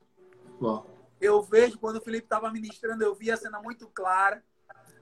[1.20, 4.44] Eu vejo, quando o Felipe estava ministrando, eu vi a cena muito clara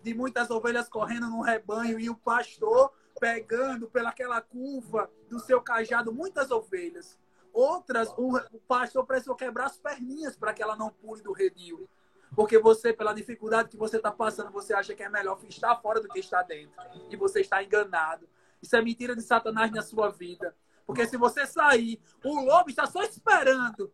[0.04, 6.14] de muitas ovelhas correndo no rebanho e o pastor pegando pelaquela curva do seu cajado
[6.14, 7.18] muitas ovelhas.
[7.52, 11.90] Outras, o, o pastor precisou quebrar as perninhas para que ela não pule do redil.
[12.36, 16.00] Porque você, pela dificuldade que você está passando, você acha que é melhor estar fora
[16.00, 16.80] do que estar dentro.
[17.10, 18.30] E você está enganado.
[18.62, 20.56] Isso é mentira de Satanás na sua vida.
[20.86, 23.92] Porque se você sair, o lobo está só esperando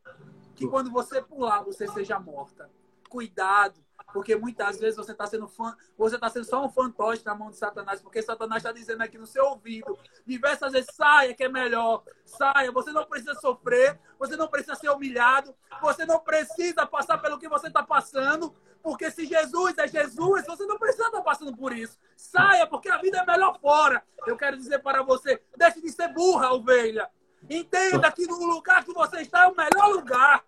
[0.55, 2.69] que quando você pular, você seja morta.
[3.09, 3.84] Cuidado.
[4.13, 7.49] Porque muitas vezes você está sendo fã, você está sendo só um fantoche na mão
[7.49, 11.49] de Satanás, porque Satanás está dizendo aqui no seu ouvido, diversas vezes, saia que é
[11.49, 17.17] melhor, saia, você não precisa sofrer, você não precisa ser humilhado, você não precisa passar
[17.17, 21.57] pelo que você está passando, porque se Jesus é Jesus, você não precisa estar passando
[21.57, 21.97] por isso.
[22.15, 24.03] Saia, porque a vida é melhor fora.
[24.27, 27.09] Eu quero dizer para você, deixe de ser burra, ovelha.
[27.49, 30.45] Entenda que no lugar que você está é o melhor lugar.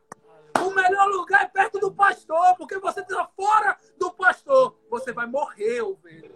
[0.66, 4.78] O melhor lugar é perto do pastor, porque você está fora do pastor.
[4.90, 6.32] Você vai morrer, ovelha.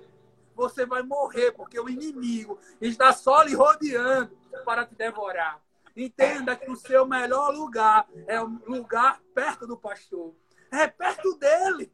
[0.56, 5.62] Você vai morrer, porque o inimigo está só lhe rodeando para te devorar.
[5.96, 10.34] Entenda que o seu melhor lugar é o lugar perto do pastor.
[10.72, 11.92] É perto dele.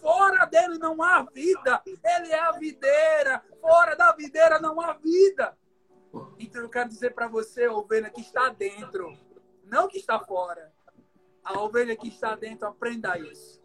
[0.00, 1.82] Fora dele não há vida.
[1.86, 3.42] Ele é a videira.
[3.60, 5.56] Fora da videira não há vida.
[6.38, 9.16] Então eu quero dizer para você, ovelha, que está dentro,
[9.64, 10.72] não que está fora.
[11.44, 13.60] A ovelha que está dentro, aprenda isso.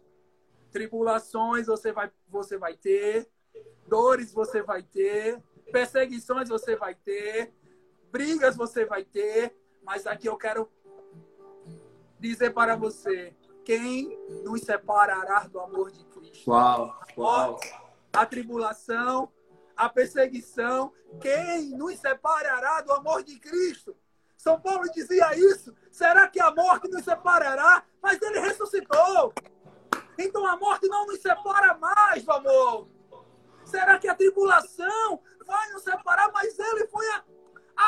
[0.70, 3.28] Tribulações você vai, você vai ter,
[3.86, 7.52] dores você vai ter, perseguições você vai ter,
[8.10, 10.70] brigas você vai ter, mas aqui eu quero
[12.18, 13.34] dizer para você:
[13.64, 16.50] quem nos separará do amor de Cristo?
[16.50, 17.60] Uau, uau.
[18.12, 19.30] A tribulação,
[19.76, 23.96] a perseguição, quem nos separará do amor de Cristo?
[24.46, 25.74] São Paulo dizia isso.
[25.90, 27.82] Será que a morte nos separará?
[28.00, 29.34] Mas ele ressuscitou.
[30.16, 32.88] Então a morte não nos separa mais do amor.
[33.64, 36.30] Será que a tribulação vai nos separar?
[36.32, 37.24] Mas ele foi a,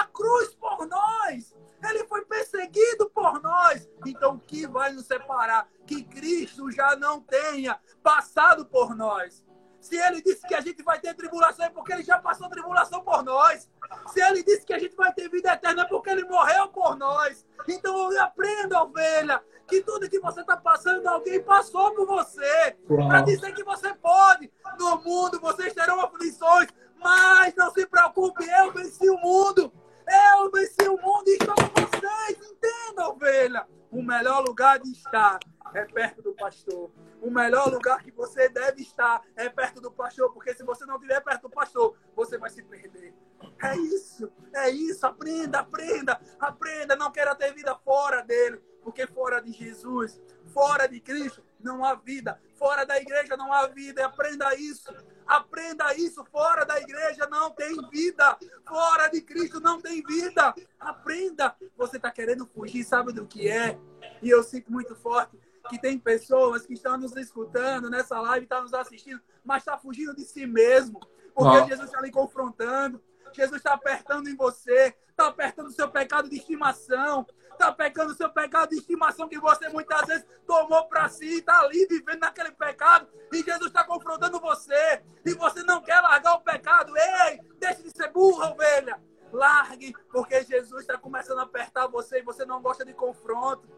[0.01, 1.55] a cruz por nós.
[1.89, 3.89] Ele foi perseguido por nós.
[4.05, 5.69] Então o que vai nos separar?
[5.87, 9.45] Que Cristo já não tenha passado por nós.
[9.89, 13.01] Se ele disse que a gente vai ter tribulação, é porque ele já passou tribulação
[13.01, 13.67] por nós.
[14.09, 16.95] Se ele disse que a gente vai ter vida eterna, é porque ele morreu por
[16.95, 17.47] nós.
[17.67, 22.77] Então aprenda, ovelha, que tudo que você está passando, alguém passou por você.
[22.87, 24.53] Para dizer que você pode.
[24.79, 26.69] No mundo vocês terão aflições,
[27.03, 29.73] mas não se preocupe, eu venci o mundo.
[30.07, 32.39] Eu venci o mundo e estou com vocês.
[32.47, 33.67] Entenda, ovelha.
[33.91, 35.39] O melhor lugar de estar
[35.75, 36.91] é perto do pastor.
[37.21, 40.97] O melhor lugar que você deve estar é perto do pastor, porque se você não
[40.97, 43.15] estiver perto do pastor, você vai se perder.
[43.63, 45.07] É isso, é isso.
[45.07, 46.97] Aprenda, aprenda, aprenda.
[46.97, 50.21] Não queira ter vida fora dele, porque fora de Jesus,
[50.53, 52.41] fora de Cristo, não há vida.
[52.57, 54.05] Fora da igreja não há vida.
[54.05, 54.93] Aprenda isso.
[55.27, 56.25] Aprenda isso.
[56.27, 58.39] Fora da igreja não tem vida.
[58.67, 60.55] Fora de Cristo não tem vida.
[60.79, 61.55] Aprenda.
[61.77, 63.79] Você está querendo fugir, sabe do que é?
[64.23, 68.63] E eu sinto muito forte que tem pessoas que estão nos escutando nessa live, estão
[68.63, 71.01] nos assistindo, mas está fugindo de si mesmo.
[71.35, 73.03] Porque Jesus está lhe confrontando.
[73.33, 78.17] Jesus está apertando em você, está apertando o seu pecado de estimação, está pecando o
[78.17, 82.53] seu pecado de estimação que você muitas vezes tomou para si, está ali vivendo naquele
[82.53, 86.93] pecado, e Jesus está confrontando você, e você não quer largar o pecado.
[86.97, 89.01] Ei, deixe de ser burra, ovelha.
[89.31, 93.69] Largue, porque Jesus está começando a apertar você e você não gosta de confronto.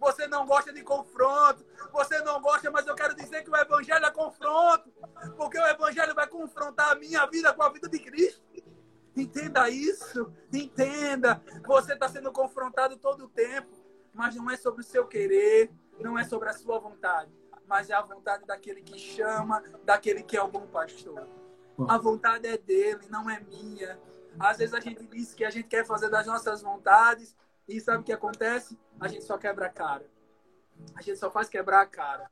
[0.00, 1.64] Você não gosta de confronto.
[1.92, 4.92] Você não gosta, mas eu quero dizer que o Evangelho é confronto.
[5.36, 8.42] Porque o Evangelho vai confrontar a minha vida com a vida de Cristo.
[9.16, 10.32] Entenda isso.
[10.52, 11.42] Entenda.
[11.66, 13.68] Você está sendo confrontado todo o tempo.
[14.12, 15.70] Mas não é sobre o seu querer.
[15.98, 17.32] Não é sobre a sua vontade.
[17.66, 21.26] Mas é a vontade daquele que chama, daquele que é o bom pastor.
[21.88, 23.98] A vontade é dele, não é minha.
[24.38, 27.34] Às vezes a gente diz que a gente quer fazer das nossas vontades
[27.68, 28.78] e sabe o que acontece?
[29.00, 30.06] A gente só quebra a cara.
[30.94, 32.30] A gente só faz quebrar a cara.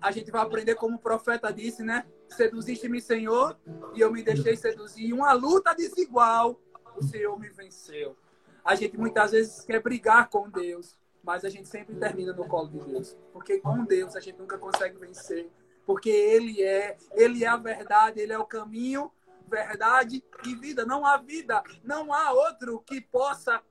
[0.00, 2.06] A gente vai aprender como o profeta disse, né?
[2.28, 3.58] Seduziste-me, Senhor,
[3.94, 5.12] e eu me deixei seduzir.
[5.12, 6.60] Uma luta desigual,
[6.96, 8.16] o Senhor me venceu.
[8.64, 12.68] A gente muitas vezes quer brigar com Deus, mas a gente sempre termina no colo
[12.68, 13.16] de Deus.
[13.32, 15.50] Porque com Deus a gente nunca consegue vencer.
[15.86, 19.10] Porque Ele é, Ele é a verdade, Ele é o caminho,
[19.46, 20.84] verdade e vida.
[20.84, 23.62] Não há vida, não há outro que possa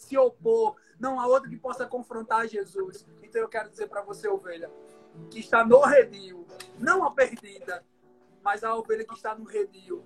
[0.00, 3.06] se opor, não há outro que possa confrontar Jesus.
[3.22, 4.70] Então eu quero dizer para você, ovelha,
[5.30, 6.46] que está no redil,
[6.78, 7.84] não a perdida,
[8.42, 10.02] mas a ovelha que está no redil.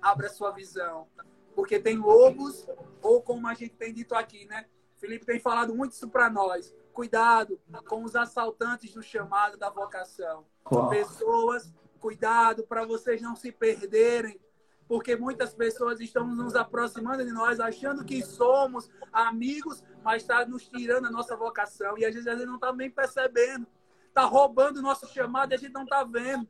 [0.00, 1.08] Abra sua visão.
[1.54, 2.66] Porque tem lobos,
[3.00, 4.66] ou como a gente tem dito aqui, né?
[4.96, 6.74] Felipe tem falado muito isso para nós.
[6.92, 7.58] Cuidado
[7.88, 10.44] com os assaltantes do chamado da vocação.
[10.90, 14.38] Pessoas, cuidado para vocês não se perderem
[14.86, 20.68] porque muitas pessoas estão nos aproximando de nós, achando que somos amigos, mas está nos
[20.68, 21.96] tirando a nossa vocação.
[21.96, 23.66] E às vezes a gente não está nem percebendo.
[24.08, 26.48] Está roubando o nosso chamado e a gente não está vendo.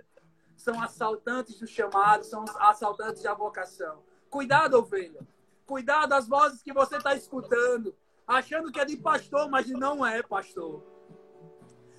[0.56, 4.02] São assaltantes do chamado, são assaltantes da vocação.
[4.28, 5.26] Cuidado, ovelha.
[5.64, 10.22] Cuidado das vozes que você está escutando, achando que é de pastor, mas não é
[10.22, 10.84] pastor.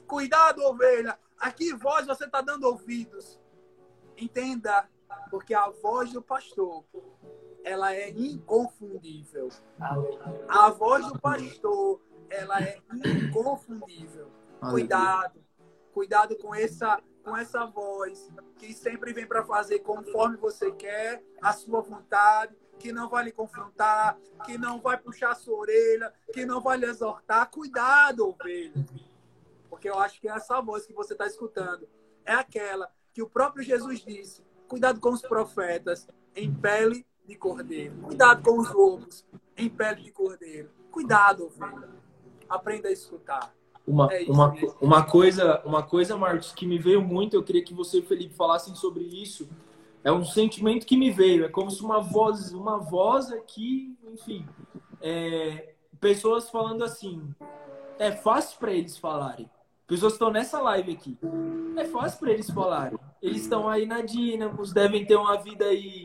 [0.05, 1.17] Cuidado, ovelha.
[1.39, 3.39] A que voz você está dando ouvidos?
[4.17, 4.87] Entenda
[5.29, 6.85] porque a voz do pastor,
[7.63, 9.49] ela é inconfundível.
[10.47, 14.31] A voz do pastor, ela é inconfundível.
[14.69, 15.43] Cuidado,
[15.93, 21.51] cuidado com essa com essa voz que sempre vem para fazer conforme você quer, a
[21.51, 24.15] sua vontade, que não vai lhe confrontar,
[24.45, 27.49] que não vai puxar a sua orelha, que não vai lhe exortar.
[27.49, 28.85] Cuidado, ovelha.
[29.69, 31.89] Porque eu acho que essa voz que você está escutando
[32.23, 37.95] é aquela que o próprio Jesus disse Cuidado com os profetas em pele de cordeiro.
[38.03, 39.25] Cuidado com os lobos
[39.57, 40.69] em pele de cordeiro.
[40.91, 41.89] Cuidado, ovelha.
[42.49, 43.53] Aprenda a escutar.
[43.87, 47.73] Uma, é uma, uma, coisa, uma coisa, Marcos, que me veio muito, eu queria que
[47.73, 49.47] você e o Felipe falassem sobre isso.
[50.03, 51.45] É um sentimento que me veio.
[51.45, 54.45] É como se uma voz, uma voz aqui, enfim,
[55.01, 57.21] é, pessoas falando assim.
[57.97, 59.49] É fácil para eles falarem.
[59.87, 61.17] Pessoas estão nessa live aqui.
[61.77, 62.97] É fácil para eles falarem.
[63.21, 66.03] Eles estão aí na Dínamos, devem ter uma vida aí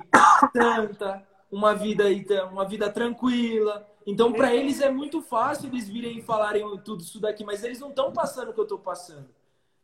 [0.55, 3.87] santa, uma vida aí, uma vida tranquila.
[4.07, 7.81] Então, para eles é muito fácil eles virem e falarem tudo isso daqui, mas eles
[7.81, 9.29] não estão passando o que eu estou passando.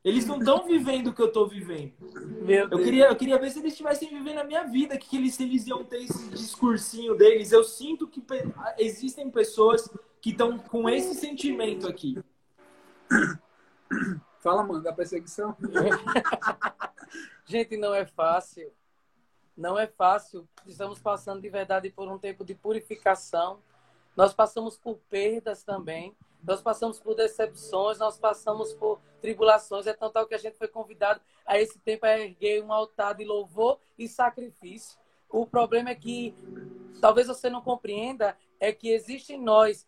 [0.04, 1.92] Eles não estão vivendo o que eu estou vivendo.
[2.70, 5.66] eu queria, eu queria ver se eles estivessem vivendo a minha vida, que eles, eles
[5.66, 7.50] iam ter esse discursinho deles.
[7.50, 8.22] Eu sinto que
[8.78, 12.18] existem pessoas que estão com esse sentimento aqui.
[14.40, 15.56] Fala, mano, da perseguição.
[17.44, 18.72] Gente, não é fácil.
[19.56, 20.48] Não é fácil.
[20.66, 23.60] Estamos passando de verdade por um tempo de purificação.
[24.16, 26.16] Nós passamos por perdas também.
[26.42, 29.86] Nós passamos por decepções, nós passamos por tribulações.
[29.86, 33.14] É tão tal que a gente foi convidado a esse tempo a erguer um altar
[33.14, 34.96] de louvor e sacrifício.
[35.28, 36.34] O problema é que,
[37.00, 39.86] talvez você não compreenda, é que existe em nós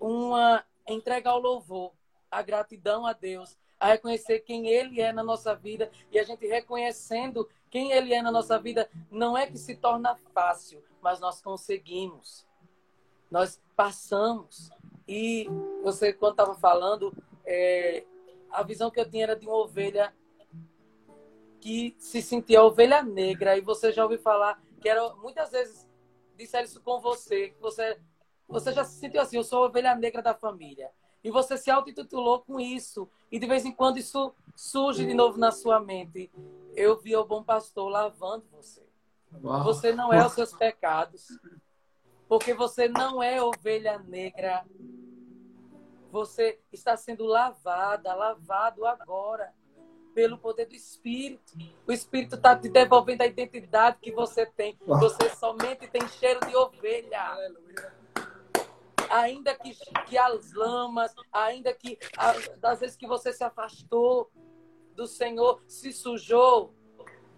[0.00, 1.92] uma entrega ao louvor,
[2.34, 6.46] a gratidão a Deus, a reconhecer quem Ele é na nossa vida e a gente
[6.46, 11.40] reconhecendo quem Ele é na nossa vida, não é que se torna fácil, mas nós
[11.40, 12.46] conseguimos.
[13.30, 14.70] Nós passamos.
[15.06, 15.48] E
[15.82, 18.04] você, quando estava falando, é,
[18.50, 20.14] a visão que eu tinha era de uma ovelha
[21.60, 23.56] que se sentia ovelha negra.
[23.56, 25.88] E você já ouviu falar que era muitas vezes
[26.36, 27.98] disseram isso com você, que você,
[28.48, 30.90] você já se sentiu assim, eu sou a ovelha negra da família.
[31.24, 33.08] E você se auto-intitulou com isso.
[33.32, 36.30] E de vez em quando isso surge de novo na sua mente.
[36.76, 38.86] Eu vi o bom pastor lavando você.
[39.42, 39.64] Uau.
[39.64, 41.26] Você não é os seus pecados.
[42.28, 44.66] Porque você não é ovelha negra.
[46.12, 49.52] Você está sendo lavada, lavado agora
[50.14, 51.54] pelo poder do Espírito.
[51.86, 54.78] O Espírito está te devolvendo a identidade que você tem.
[54.86, 57.20] Você somente tem cheiro de ovelha.
[57.20, 58.03] Aleluia
[59.14, 59.72] ainda que,
[60.06, 61.98] que as lamas, ainda que
[62.58, 64.28] das vezes que você se afastou
[64.94, 66.74] do Senhor, se sujou,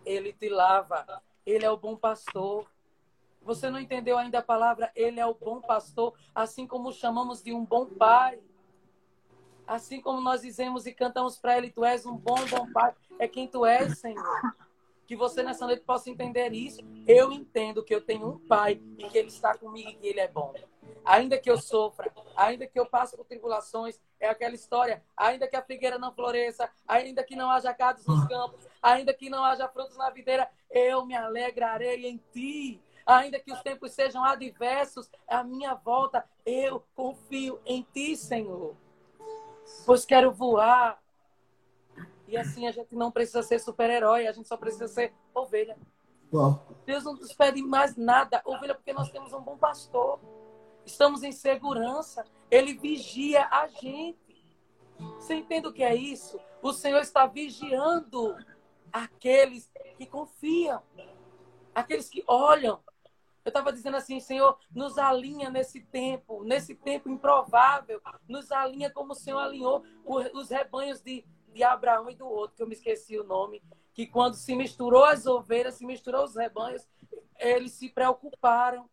[0.05, 1.23] Ele te lava.
[1.45, 2.67] Ele é o bom pastor.
[3.43, 4.91] Você não entendeu ainda a palavra?
[4.97, 8.41] Ele é o bom pastor, assim como chamamos de um bom pai.
[9.67, 12.95] Assim como nós dizemos e cantamos para ele, tu és um bom, bom pai.
[13.19, 14.57] É quem tu és, Senhor.
[15.07, 16.81] Que você nessa noite possa entender isso.
[17.07, 20.21] Eu entendo que eu tenho um pai e que ele está comigo e que ele
[20.21, 20.53] é bom
[21.07, 25.57] ainda que eu sofra, ainda que eu passe por tribulações, é aquela história, ainda que
[25.57, 29.69] a figueira não floresça, ainda que não haja gados nos campos, ainda que não haja
[29.69, 32.81] frutos na videira, eu me alegrarei em ti.
[33.07, 38.75] Ainda que os tempos sejam adversos, a minha volta, eu confio em ti, Senhor.
[39.85, 41.01] Pois quero voar.
[42.29, 45.77] E assim a gente não precisa ser super-herói, a gente só precisa ser ovelha.
[46.33, 46.67] Uau.
[46.85, 50.21] Deus não nos pede mais nada, ovelha, porque nós temos um bom pastor.
[50.85, 52.25] Estamos em segurança.
[52.51, 54.17] Ele vigia a gente.
[55.19, 56.39] Você entende o que é isso?
[56.63, 58.37] O Senhor está vigiando
[58.93, 60.83] aqueles que confiam,
[61.75, 62.81] aqueles que olham.
[63.45, 69.13] Eu estava dizendo assim, Senhor, nos alinha nesse tempo, nesse tempo improvável, nos alinha como
[69.13, 71.25] o Senhor alinhou os rebanhos de,
[71.57, 73.63] de Abraão e do outro, que eu me esqueci o nome,
[73.95, 76.87] que quando se misturou as ovelhas, se misturou os rebanhos,
[77.39, 78.89] eles se preocuparam.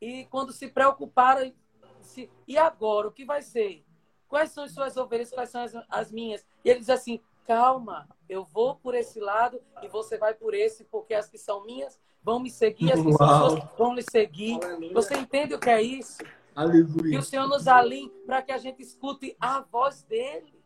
[0.00, 1.52] E quando se preocuparam,
[2.00, 3.84] se, e agora, o que vai ser?
[4.28, 6.44] Quais são as suas ovelhas, quais são as, as minhas?
[6.64, 10.84] E ele diz assim, calma, eu vou por esse lado e você vai por esse,
[10.84, 13.16] porque as que são minhas vão me seguir, as que Uau.
[13.16, 14.58] são suas vão lhe seguir.
[14.64, 14.92] Aleluia.
[14.92, 16.18] Você entende o que é isso?
[16.54, 17.12] Aleluia.
[17.12, 20.61] Que o Senhor nos alinhe para que a gente escute a voz dele.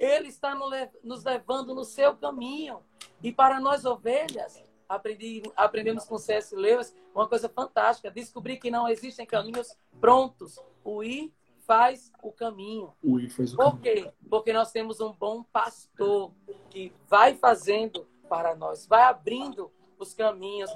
[0.00, 0.58] Ele está
[1.04, 2.82] nos levando no seu caminho.
[3.22, 6.56] E para nós ovelhas, aprendi, aprendemos com C.S.
[6.56, 10.58] Lewis uma coisa fantástica: descobrir que não existem caminhos prontos.
[10.82, 11.30] O ir
[11.66, 12.94] faz o caminho.
[13.04, 14.10] O ir faz o Por quê?
[14.30, 16.32] Porque nós temos um bom pastor
[16.70, 20.70] que vai fazendo para nós, vai abrindo os caminhos,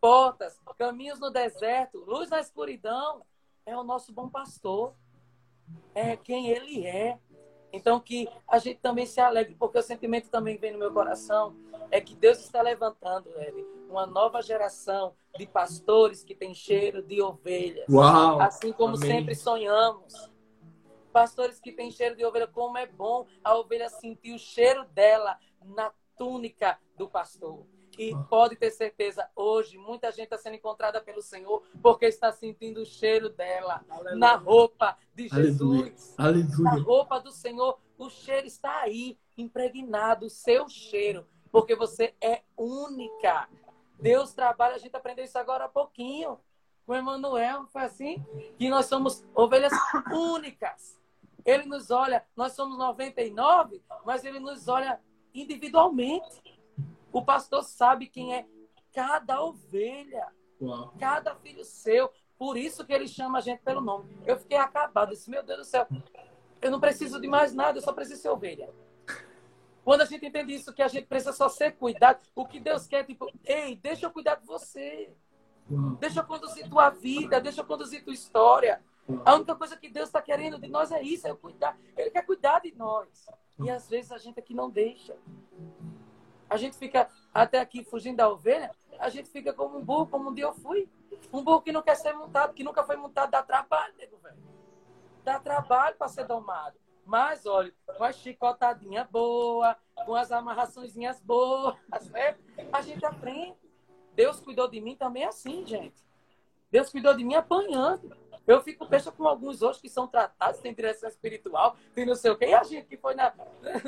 [0.00, 3.26] portas, caminhos no deserto, luz na escuridão.
[3.66, 4.94] É o nosso bom pastor.
[5.94, 7.18] É quem ele é.
[7.72, 11.56] Então, que a gente também se alegre, porque o sentimento também vem no meu coração,
[11.90, 17.22] é que Deus está levantando, Eli, uma nova geração de pastores que tem cheiro de
[17.22, 17.88] ovelhas.
[17.88, 19.10] Uau, assim como amém.
[19.10, 20.30] sempre sonhamos.
[21.12, 25.38] Pastores que têm cheiro de ovelha, como é bom a ovelha sentir o cheiro dela
[25.62, 27.66] na túnica do pastor.
[27.98, 32.80] E pode ter certeza, hoje muita gente está sendo encontrada pelo Senhor porque está sentindo
[32.82, 34.16] o cheiro dela Aleluia.
[34.16, 36.14] na roupa de Jesus.
[36.16, 36.62] Aleluia.
[36.62, 42.42] Na roupa do Senhor, o cheiro está aí, impregnado, o seu cheiro, porque você é
[42.56, 43.48] única.
[44.00, 46.38] Deus trabalha, a gente aprendeu isso agora há pouquinho
[46.86, 48.24] com Emmanuel, foi assim,
[48.58, 49.72] que nós somos ovelhas
[50.12, 51.00] únicas.
[51.44, 55.00] Ele nos olha, nós somos 99, mas ele nos olha
[55.34, 56.51] individualmente.
[57.12, 58.46] O pastor sabe quem é
[58.92, 60.26] cada ovelha,
[60.60, 60.94] Uau.
[60.98, 62.10] cada filho seu.
[62.38, 64.16] Por isso que ele chama a gente pelo nome.
[64.26, 65.10] Eu fiquei acabado.
[65.10, 65.86] disse, meu Deus do céu,
[66.60, 68.70] eu não preciso de mais nada, eu só preciso ser ovelha.
[69.84, 72.86] Quando a gente entende isso, que a gente precisa só ser cuidado, o que Deus
[72.86, 75.12] quer, tipo, ei, deixa eu cuidar de você.
[75.98, 78.82] Deixa eu conduzir tua vida, deixa eu conduzir tua história.
[79.24, 81.76] A única coisa que Deus está querendo de nós é isso, é cuidar.
[81.96, 83.26] Ele quer cuidar de nós.
[83.58, 85.16] E às vezes a gente aqui não deixa.
[86.52, 90.28] A gente fica até aqui fugindo da ovelha, a gente fica como um burro, como
[90.28, 90.86] um dia eu fui.
[91.32, 94.36] Um burro que não quer ser montado, que nunca foi montado, dá trabalho, nego, velho.
[95.24, 96.76] Dá trabalho para ser domado.
[97.06, 101.74] Mas, olha, com a chicotadinha boa, com as amarraçõezinhas boas,
[102.10, 102.36] né?
[102.70, 103.56] a gente aprende.
[104.14, 106.04] Deus cuidou de mim também assim, gente.
[106.70, 108.14] Deus cuidou de mim apanhando.
[108.46, 112.30] Eu fico peixe com alguns outros que são tratados, tem direção espiritual, tem não sei
[112.30, 112.46] o quê.
[112.46, 113.32] E a gente que foi na,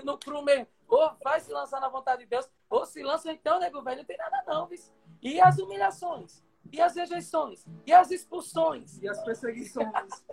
[0.02, 3.82] no crume, ou vai se lançar na vontade de Deus, ou se lança então, nego
[3.82, 4.78] velho, não tem nada não, viu?
[5.22, 9.00] E as humilhações, e as rejeições, e as expulsões.
[9.02, 10.24] E as perseguições.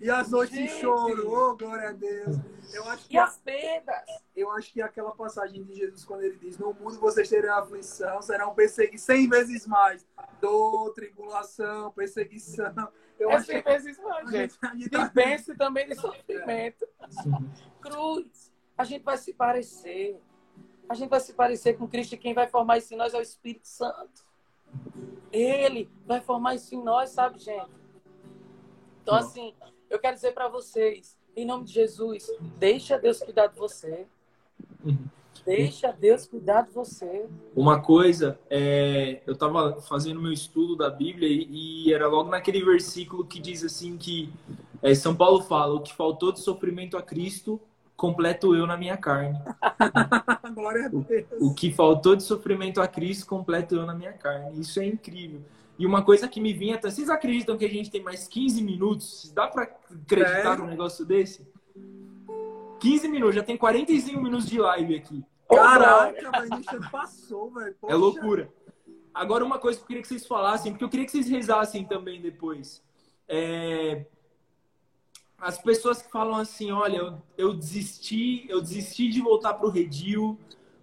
[0.00, 2.36] E as noites de choro, oh, glória a Deus.
[2.72, 4.04] Eu acho que e as perdas.
[4.34, 8.20] Eu acho que aquela passagem de Jesus, quando ele diz: No mundo vocês terão aflição,
[8.20, 10.06] serão perseguidos cem vezes mais.
[10.40, 12.92] Dor, tribulação, perseguição.
[13.18, 14.58] Eu é cem vezes mais, gente.
[14.76, 15.08] E tá...
[15.08, 16.86] pense também de sofrimento.
[17.80, 18.52] Cruz.
[18.76, 20.20] A gente vai se parecer.
[20.88, 23.18] A gente vai se parecer com Cristo e quem vai formar isso em nós é
[23.18, 24.24] o Espírito Santo.
[25.32, 27.70] Ele vai formar isso em nós, sabe, gente?
[29.02, 29.54] Então, assim,
[29.90, 34.06] eu quero dizer para vocês, em nome de Jesus, deixa Deus cuidar de você.
[34.84, 35.08] Uhum.
[35.44, 37.26] Deixa Deus cuidar de você.
[37.54, 42.64] Uma coisa, é, eu estava fazendo meu estudo da Bíblia e, e, era logo naquele
[42.64, 44.32] versículo que diz assim que
[44.80, 47.60] é, São Paulo fala, o que faltou de sofrimento a Cristo,
[47.96, 49.38] completo eu na minha carne.
[50.54, 51.04] Glória a Deus.
[51.38, 54.60] O, o que faltou de sofrimento a Cristo, completo eu na minha carne.
[54.60, 55.42] Isso é incrível.
[55.78, 59.32] E uma coisa que me vinha, vocês acreditam que a gente tem mais 15 minutos?
[59.34, 60.56] Dá para acreditar é.
[60.56, 61.46] num negócio desse?
[62.80, 65.24] 15 minutos, já tem 45 minutos de live aqui.
[65.48, 67.74] Caraca, mas passou, velho.
[67.88, 68.48] É loucura.
[69.12, 71.84] Agora, uma coisa que eu queria que vocês falassem, porque eu queria que vocês rezassem
[71.84, 72.82] também depois.
[73.28, 74.06] É...
[75.38, 80.38] As pessoas que falam assim, olha, eu, eu desisti, eu desisti de voltar pro redil,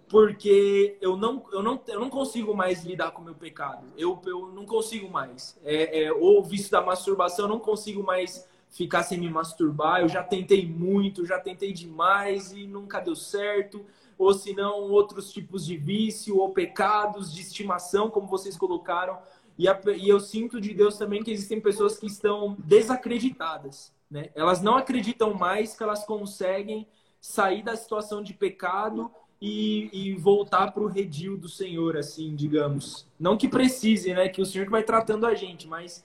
[0.08, 3.86] porque eu não, eu não, eu não consigo mais lidar com o meu pecado.
[3.96, 5.58] Eu, eu não consigo mais.
[5.64, 10.00] É, é, ou o vício da masturbação, eu não consigo mais ficar sem me masturbar.
[10.00, 13.86] Eu já tentei muito, já tentei demais e nunca deu certo.
[14.18, 19.18] Ou se não, outros tipos de vício ou pecados de estimação, como vocês colocaram.
[19.58, 23.92] E, a, e eu sinto de Deus também que existem pessoas que estão desacreditadas.
[24.12, 24.28] Né?
[24.34, 26.86] Elas não acreditam mais que elas conseguem
[27.18, 29.10] sair da situação de pecado
[29.40, 33.08] e, e voltar para o redil do Senhor, assim, digamos.
[33.18, 34.28] Não que precise, né?
[34.28, 36.04] Que o Senhor que vai tratando a gente, mas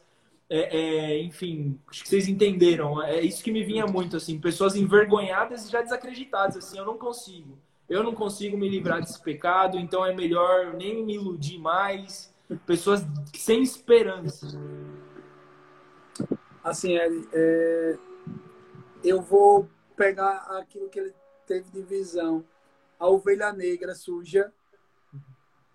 [0.50, 3.04] é, é, enfim, acho que vocês entenderam.
[3.04, 6.98] É isso que me vinha muito, assim, pessoas envergonhadas e já desacreditadas, assim, eu não
[6.98, 7.58] consigo.
[7.90, 12.34] Eu não consigo me livrar desse pecado, então é melhor nem me iludir mais.
[12.66, 14.58] Pessoas sem esperança.
[16.68, 17.98] Assim, é, é
[19.02, 21.16] eu vou pegar aquilo que ele
[21.46, 22.44] teve de visão
[23.00, 24.52] a ovelha negra suja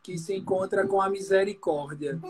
[0.03, 2.20] que se encontra com a misericórdia.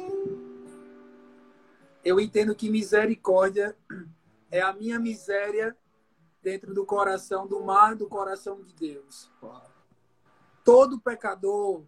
[2.05, 3.77] Eu entendo que misericórdia
[4.49, 5.77] é a minha miséria
[6.41, 9.29] dentro do coração do mar do coração de Deus.
[10.63, 11.83] Todo pecador,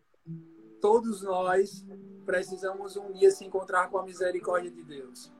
[0.81, 1.87] todos nós
[2.27, 5.31] precisamos um dia se encontrar com a misericórdia de Deus.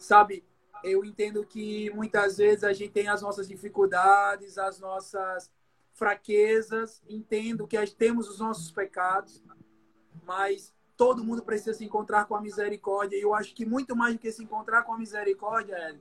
[0.00, 0.42] Sabe,
[0.82, 5.50] eu entendo que muitas vezes a gente tem as nossas dificuldades, as nossas
[5.92, 9.44] fraquezas, entendo que temos os nossos pecados,
[10.24, 13.18] mas todo mundo precisa se encontrar com a misericórdia.
[13.18, 16.00] E eu acho que muito mais do que se encontrar com a misericórdia,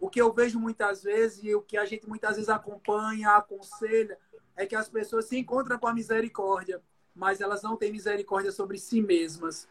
[0.00, 4.18] o que eu vejo muitas vezes e o que a gente muitas vezes acompanha, aconselha,
[4.56, 6.82] é que as pessoas se encontram com a misericórdia,
[7.14, 9.68] mas elas não têm misericórdia sobre si mesmas.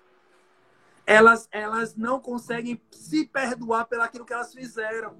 [1.06, 5.16] Elas, elas não conseguem se perdoar pelo aquilo que elas fizeram.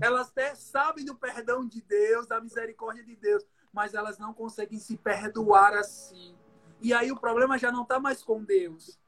[0.00, 4.78] Elas até sabem do perdão de Deus, da misericórdia de Deus, mas elas não conseguem
[4.78, 6.36] se perdoar assim.
[6.80, 8.98] E aí o problema já não está mais com Deus.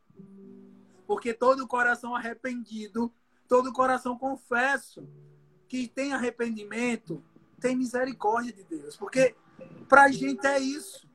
[1.06, 3.12] Porque todo coração arrependido,
[3.46, 5.08] todo coração confesso
[5.68, 7.22] que tem arrependimento,
[7.60, 8.96] tem misericórdia de Deus.
[8.96, 9.36] Porque
[9.88, 11.05] para a gente é isso.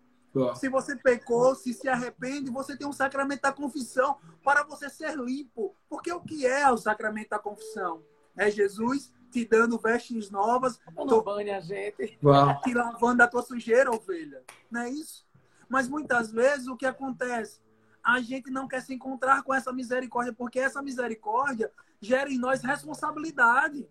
[0.55, 5.17] Se você pecou, se se arrepende, você tem um sacramento da confissão para você ser
[5.17, 5.75] limpo.
[5.89, 8.03] Porque o que é o sacramento da confissão?
[8.37, 10.79] É Jesus te dando vestes novas.
[10.95, 11.21] Tô...
[11.21, 12.17] Bane a gente.
[12.23, 12.59] Uau.
[12.63, 14.43] Te lavando a tua sujeira, ovelha.
[14.69, 15.25] Não é isso?
[15.69, 17.61] Mas muitas vezes o que acontece?
[18.03, 21.71] A gente não quer se encontrar com essa misericórdia, porque essa misericórdia
[22.01, 23.87] gera em nós responsabilidade.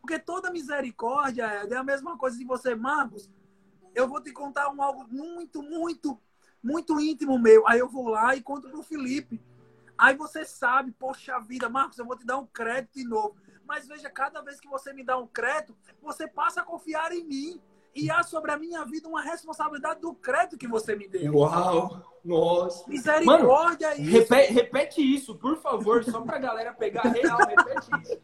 [0.00, 3.30] Porque toda misericórdia é a mesma coisa de você, Marcos.
[3.94, 6.18] Eu vou te contar um algo muito, muito,
[6.62, 7.66] muito íntimo meu.
[7.66, 9.40] Aí eu vou lá e conto pro Felipe.
[9.96, 13.36] Aí você sabe, poxa vida, Marcos, eu vou te dar um crédito de novo.
[13.64, 17.24] Mas veja, cada vez que você me dá um crédito, você passa a confiar em
[17.24, 17.60] mim.
[17.94, 21.32] E há sobre a minha vida uma responsabilidade do crédito que você me deu.
[21.32, 22.02] Uau!
[22.24, 22.90] Nossa!
[22.90, 24.10] Misericórdia Mano, é isso.
[24.10, 27.38] Repete, repete, isso, por favor, só pra galera pegar real.
[27.38, 28.20] Repete isso.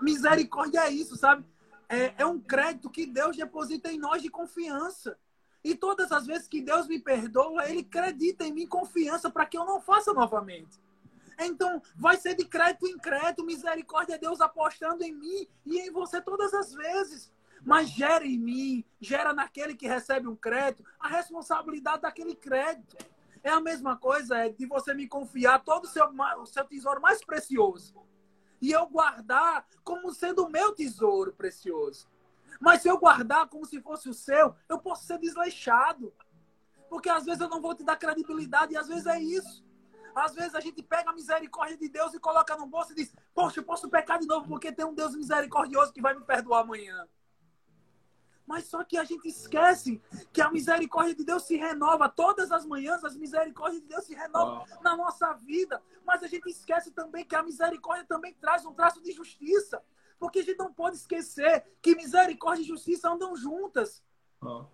[0.00, 1.44] Misericórdia é isso, sabe?
[1.88, 5.18] É, é um crédito que Deus deposita em nós de confiança.
[5.64, 9.56] E todas as vezes que Deus me perdoa, Ele acredita em mim confiança para que
[9.56, 10.78] eu não faça novamente.
[11.38, 15.90] Então, vai ser de crédito em crédito, misericórdia é Deus apostando em mim e em
[15.90, 17.32] você todas as vezes.
[17.64, 22.96] Mas gera em mim, gera naquele que recebe um crédito, a responsabilidade daquele crédito.
[23.42, 26.08] É a mesma coisa é de você me confiar todo o seu,
[26.40, 27.94] o seu tesouro mais precioso.
[28.60, 32.08] E eu guardar como sendo o meu tesouro precioso.
[32.60, 36.12] Mas se eu guardar como se fosse o seu, eu posso ser desleixado.
[36.88, 39.64] Porque às vezes eu não vou te dar credibilidade e às vezes é isso.
[40.14, 43.14] Às vezes a gente pega a misericórdia de Deus e coloca no bolso e diz:
[43.34, 46.62] Poxa, eu posso pecar de novo porque tem um Deus misericordioso que vai me perdoar
[46.62, 47.06] amanhã.
[48.48, 50.00] Mas só que a gente esquece
[50.32, 54.14] que a misericórdia de Deus se renova todas as manhãs, as misericórdias de Deus se
[54.14, 54.82] renovam oh.
[54.82, 55.82] na nossa vida.
[56.02, 59.84] Mas a gente esquece também que a misericórdia também traz um traço de justiça.
[60.18, 64.02] Porque a gente não pode esquecer que misericórdia e justiça andam juntas.
[64.40, 64.64] Oh.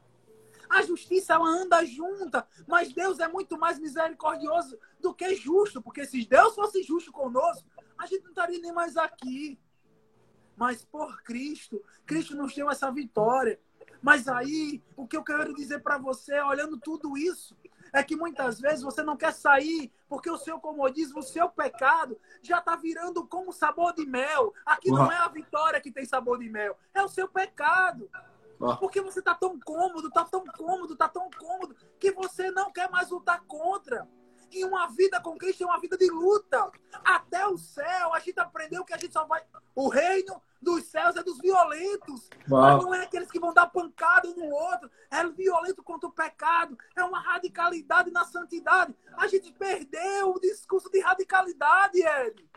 [0.71, 6.07] A justiça ela anda junta, mas Deus é muito mais misericordioso do que justo, porque
[6.07, 7.69] se Deus fosse justo conosco,
[7.99, 9.59] a gente não estaria nem mais aqui.
[10.57, 13.61] Mas por Cristo, Cristo nos deu essa vitória.
[14.01, 17.57] Mas aí, o que eu quero dizer para você, olhando tudo isso,
[17.93, 22.19] é que muitas vezes você não quer sair porque o seu comodismo, o seu pecado
[22.43, 24.53] já está virando como sabor de mel.
[24.67, 28.11] Aqui não é a vitória que tem sabor de mel, é o seu pecado.
[28.79, 32.91] Porque você está tão cômodo, está tão cômodo, está tão cômodo, que você não quer
[32.91, 34.09] mais lutar contra.
[34.55, 36.71] E uma vida com Cristo é uma vida de luta.
[37.05, 39.43] Até o céu, a gente aprendeu que a gente só vai.
[39.75, 42.31] O reino dos céus é dos violentos.
[42.49, 44.89] Mas não é aqueles que vão dar pancada um no outro.
[45.11, 46.79] É violento contra o pecado.
[46.95, 48.95] É uma radicalidade na santidade.
[49.17, 52.49] A gente perdeu o discurso de radicalidade, Ed.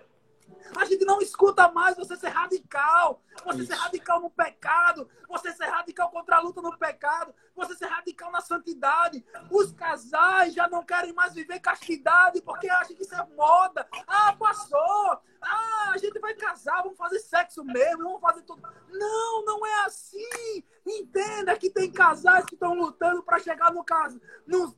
[0.76, 3.68] A gente não escuta mais você ser radical, você Isso.
[3.68, 8.32] ser radical no pecado, você ser radical contra a luta no pecado, você ser radical
[8.32, 9.26] na santidade.
[9.50, 13.88] Os casais já não querem mais viver castidade porque acham que isso é moda.
[14.08, 15.22] Ah, passou.
[15.42, 18.62] Ah, a gente vai casar, vamos fazer sexo mesmo, vamos fazer tudo.
[18.90, 20.64] Não, não é assim.
[20.86, 24.74] Entenda que tem casais que estão lutando para chegar no caso, num,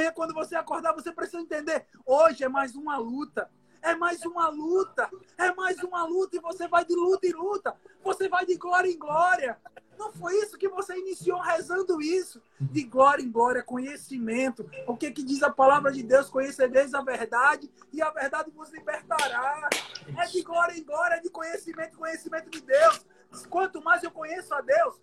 [0.00, 1.86] amanhã, quando você acordar, você precisa entender.
[2.06, 3.50] Hoje é mais uma luta.
[3.82, 5.10] É mais uma luta.
[5.36, 6.36] É mais uma luta.
[6.36, 7.76] E você vai de luta em luta.
[8.02, 9.58] Você vai de glória em glória.
[9.98, 12.42] Não foi isso que você iniciou rezando isso?
[12.58, 14.68] De glória em glória, conhecimento.
[14.86, 16.30] O que, que diz a palavra de Deus?
[16.30, 19.68] Conhecereis a verdade e a verdade vos libertará.
[20.16, 23.04] É de glória em glória, é de conhecimento, conhecimento de Deus.
[23.50, 24.94] Quanto mais eu conheço a Deus,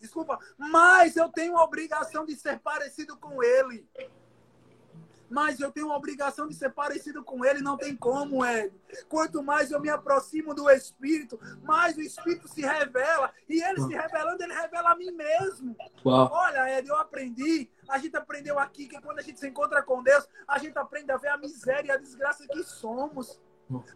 [0.00, 3.88] desculpa, mais eu tenho a obrigação de ser parecido com Ele
[5.30, 8.72] mas eu tenho a obrigação de ser parecido com ele, não tem como, Ed.
[9.08, 13.32] Quanto mais eu me aproximo do Espírito, mais o Espírito se revela.
[13.48, 15.76] E ele se revelando, ele revela a mim mesmo.
[16.04, 16.30] Uau.
[16.32, 20.02] Olha, Ed, eu aprendi, a gente aprendeu aqui que quando a gente se encontra com
[20.02, 23.40] Deus, a gente aprende a ver a miséria e a desgraça que somos.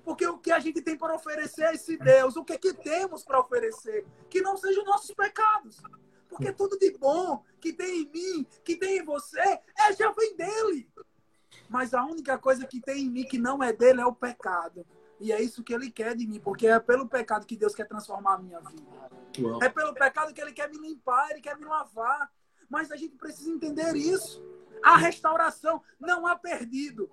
[0.03, 3.22] Porque o que a gente tem para oferecer a esse Deus, o que, que temos
[3.22, 4.07] para oferecer?
[4.31, 5.81] Que não sejam nossos pecados.
[6.29, 10.37] Porque tudo de bom que tem em mim, que tem em você, é já vem
[10.37, 10.91] dele.
[11.68, 14.86] Mas a única coisa que tem em mim que não é dele é o pecado.
[15.20, 17.86] E é isso que ele quer de mim, porque é pelo pecado que Deus quer
[17.86, 19.11] transformar a minha vida.
[19.40, 19.62] Uau.
[19.62, 22.30] É pelo pecado que ele quer me limpar, ele quer me lavar.
[22.68, 24.44] Mas a gente precisa entender isso.
[24.82, 27.11] A restauração não há perdido.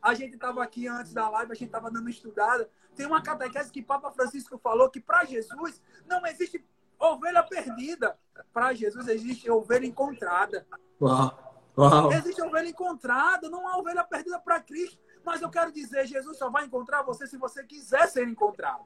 [0.00, 2.68] A gente estava aqui antes da live, a gente estava dando estudada.
[2.94, 6.64] Tem uma catequese que Papa Francisco falou que para Jesus não existe
[6.98, 8.18] ovelha perdida.
[8.52, 10.66] Para Jesus existe ovelha encontrada.
[11.00, 11.51] Uau.
[11.76, 12.12] Uau.
[12.12, 14.98] Existe ovelha encontrada, não há ovelha perdida para Cristo.
[15.24, 18.84] Mas eu quero dizer, Jesus só vai encontrar você se você quiser ser encontrado.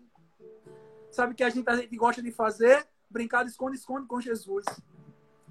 [1.11, 2.87] Sabe o que a gente, a gente gosta de fazer?
[3.09, 4.65] Brincar de esconde-esconde com Jesus.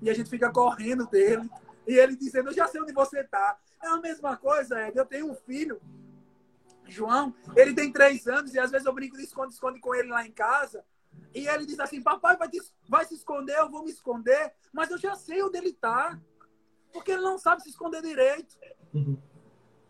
[0.02, 1.50] E a gente fica correndo dele.
[1.88, 3.58] E ele dizendo, eu já sei onde você está.
[3.82, 4.98] É a mesma coisa, Ed.
[4.98, 5.82] Eu tenho um filho,
[6.88, 10.26] João, ele tem três anos e às vezes eu brinco de esconde-esconde com ele lá
[10.26, 10.84] em casa.
[11.34, 14.54] E ele diz assim, papai vai, te, vai se esconder, eu vou me esconder.
[14.72, 16.20] Mas eu já sei onde ele está.
[16.96, 18.56] Porque ele não sabe se esconder direito.
[18.93, 19.18] Uhum.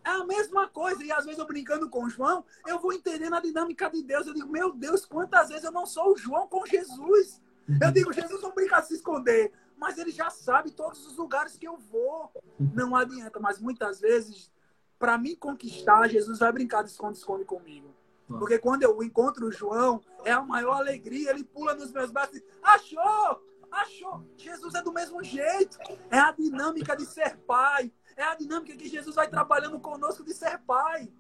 [0.04, 1.04] É a mesma coisa.
[1.04, 4.26] E às vezes eu brincando com o João, eu vou entendendo a dinâmica de Deus.
[4.26, 7.40] Eu digo, meu Deus, quantas vezes eu não sou o João com Jesus?
[7.70, 7.78] Uhum.
[7.80, 9.54] Eu digo, Jesus não brinca de se esconder.
[9.78, 12.32] Mas ele já sabe todos os lugares que eu vou.
[12.60, 13.40] Não adianta.
[13.40, 14.52] Mas muitas vezes,
[14.98, 17.94] para me conquistar, Jesus vai brincar de esconde-esconde comigo.
[18.28, 21.30] Porque quando eu encontro o João, é a maior alegria.
[21.30, 23.44] Ele pula nos meus braços e diz, achou!
[23.76, 24.26] Achou?
[24.38, 25.78] Jesus é do mesmo jeito.
[26.10, 27.92] É a dinâmica de ser pai.
[28.16, 31.12] É a dinâmica que Jesus vai trabalhando conosco de ser pai.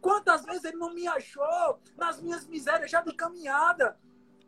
[0.00, 3.98] Quantas vezes ele não me achou nas minhas misérias já de caminhada?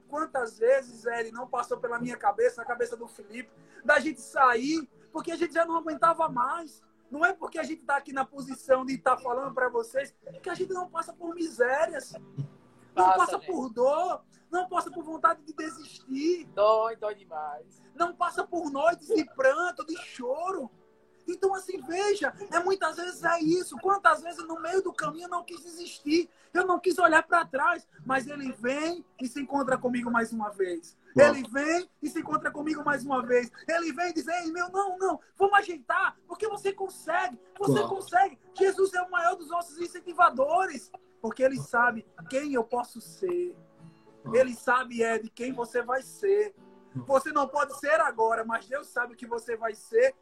[0.06, 3.50] Quantas vezes ele não passou pela minha cabeça, na cabeça do Felipe,
[3.82, 6.82] da gente sair, porque a gente já não aguentava mais.
[7.10, 10.14] Não é porque a gente está aqui na posição de estar tá falando para vocês
[10.42, 12.12] que a gente não passa por misérias,
[12.98, 16.44] não passa, passa por dor, não passa por vontade de desistir.
[16.54, 17.82] Dói, dói demais.
[17.94, 20.70] Não passa por noites de pranto, de choro.
[21.26, 23.76] Então, assim, veja, é muitas vezes é isso.
[23.78, 27.44] Quantas vezes no meio do caminho eu não quis desistir, eu não quis olhar para
[27.44, 30.96] trás, mas ele vem e se encontra comigo mais uma vez.
[31.14, 33.50] Ele vem e se encontra comigo mais uma vez.
[33.68, 38.38] Ele vem e diz: Ei, meu, não, não, vamos ajeitar, porque você consegue, você consegue.
[38.54, 40.90] Jesus é o maior dos nossos incentivadores,
[41.20, 43.56] porque ele sabe quem eu posso ser.
[44.32, 46.54] Ele sabe, é, de quem você vai ser.
[47.06, 50.14] Você não pode ser agora, mas Deus sabe que você vai ser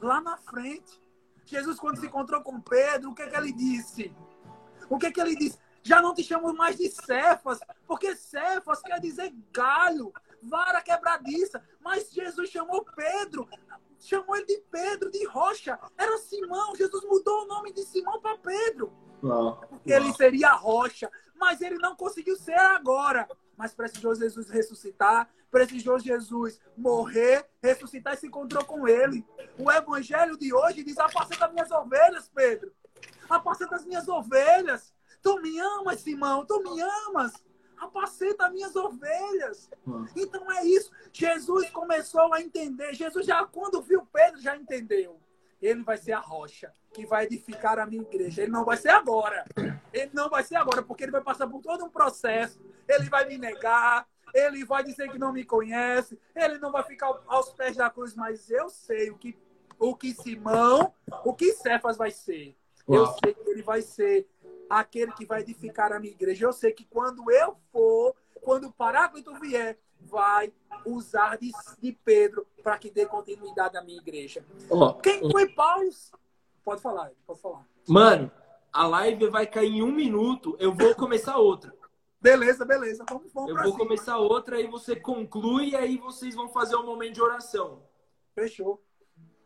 [0.00, 1.00] lá na frente.
[1.44, 4.14] Jesus, quando se encontrou com Pedro, o que, é que ele disse?
[4.88, 5.58] O que, é que ele disse?
[5.82, 10.12] Já não te chamo mais de Cefas, porque Cefas quer dizer galho,
[10.42, 11.62] vara quebradiça.
[11.80, 13.48] Mas Jesus chamou Pedro,
[14.00, 15.78] chamou ele de Pedro, de rocha.
[15.96, 16.74] Era Simão.
[16.74, 18.92] Jesus mudou o nome de Simão para Pedro.
[19.68, 23.28] Porque ele seria rocha mas ele não conseguiu ser agora.
[23.56, 29.24] Mas precisou Jesus ressuscitar, precisou Jesus morrer, ressuscitar e se encontrou com ele.
[29.58, 32.72] O evangelho de hoje diz: apacenta minhas ovelhas, Pedro.
[33.28, 34.92] Apacenta as minhas ovelhas.
[35.22, 37.32] Tu me amas, Simão, tu me amas.
[37.78, 39.70] apacenta minhas ovelhas.
[40.14, 40.90] Então é isso.
[41.12, 42.94] Jesus começou a entender.
[42.94, 45.18] Jesus já, quando viu Pedro, já entendeu.
[45.60, 48.42] Ele vai ser a rocha que vai edificar a minha igreja.
[48.42, 49.44] Ele não vai ser agora.
[49.92, 52.60] Ele não vai ser agora, porque ele vai passar por todo um processo.
[52.88, 54.06] Ele vai me negar.
[54.34, 56.18] Ele vai dizer que não me conhece.
[56.34, 58.14] Ele não vai ficar aos pés da cruz.
[58.14, 59.36] Mas eu sei o que,
[59.78, 60.92] o que Simão,
[61.24, 62.56] o que Cefas vai ser.
[62.88, 63.00] Uau.
[63.00, 64.28] Eu sei que ele vai ser
[64.68, 66.46] aquele que vai edificar a minha igreja.
[66.46, 68.14] Eu sei que quando eu for,
[68.46, 70.52] quando o Paráclito vier, vai
[70.84, 74.46] usar de, de Pedro para que dê continuidade à minha igreja.
[74.70, 75.90] Oh, Quem foi Paulo?
[76.64, 77.66] Pode falar, pode falar.
[77.88, 78.30] Mano,
[78.72, 80.56] a live vai cair em um minuto.
[80.60, 81.74] Eu vou começar outra.
[82.20, 83.04] Beleza, beleza.
[83.10, 83.78] Vamos, vamos Eu vou cima.
[83.78, 87.82] começar outra e você conclui e aí vocês vão fazer um momento de oração.
[88.32, 88.80] Fechou.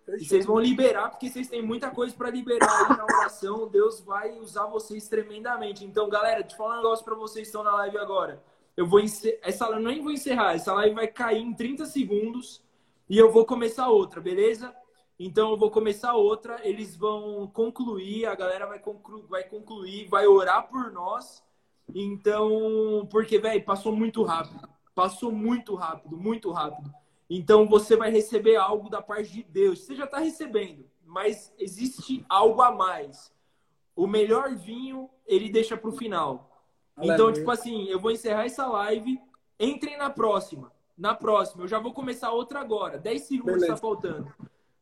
[0.08, 3.66] E vocês vão liberar, porque vocês têm muita coisa para liberar aí na oração.
[3.68, 5.86] Deus vai usar vocês tremendamente.
[5.86, 8.42] Então, galera, deixa eu falar um negócio para vocês que estão na live agora.
[8.76, 9.38] Eu vou encer...
[9.42, 12.62] essa live nem vou encerrar, essa live vai cair em 30 segundos
[13.08, 14.74] e eu vou começar outra, beleza?
[15.18, 19.26] Então eu vou começar outra, eles vão concluir, a galera vai, conclu...
[19.28, 21.42] vai concluir, vai orar por nós.
[21.94, 24.68] Então, porque, velho, passou muito rápido.
[24.94, 26.90] Passou muito rápido, muito rápido.
[27.28, 29.80] Então você vai receber algo da parte de Deus.
[29.80, 33.32] Você já está recebendo, mas existe algo a mais.
[33.94, 36.49] O melhor vinho ele deixa para o final.
[37.02, 39.20] Então, tipo assim, eu vou encerrar essa live.
[39.58, 40.72] Entrem na próxima.
[40.96, 41.64] Na próxima.
[41.64, 42.98] Eu já vou começar outra agora.
[42.98, 44.32] 10 segundos está faltando.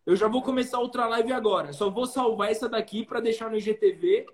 [0.04, 1.72] Eu já vou começar outra live agora.
[1.72, 4.26] Só vou salvar essa daqui para deixar no IGTV.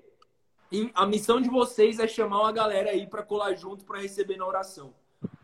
[0.70, 4.36] E a missão de vocês é chamar uma galera aí para colar junto para receber
[4.36, 4.94] na oração.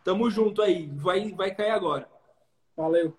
[0.02, 0.86] Tamo junto aí.
[0.94, 2.08] Vai, vai cair agora.
[2.76, 3.16] Valeu.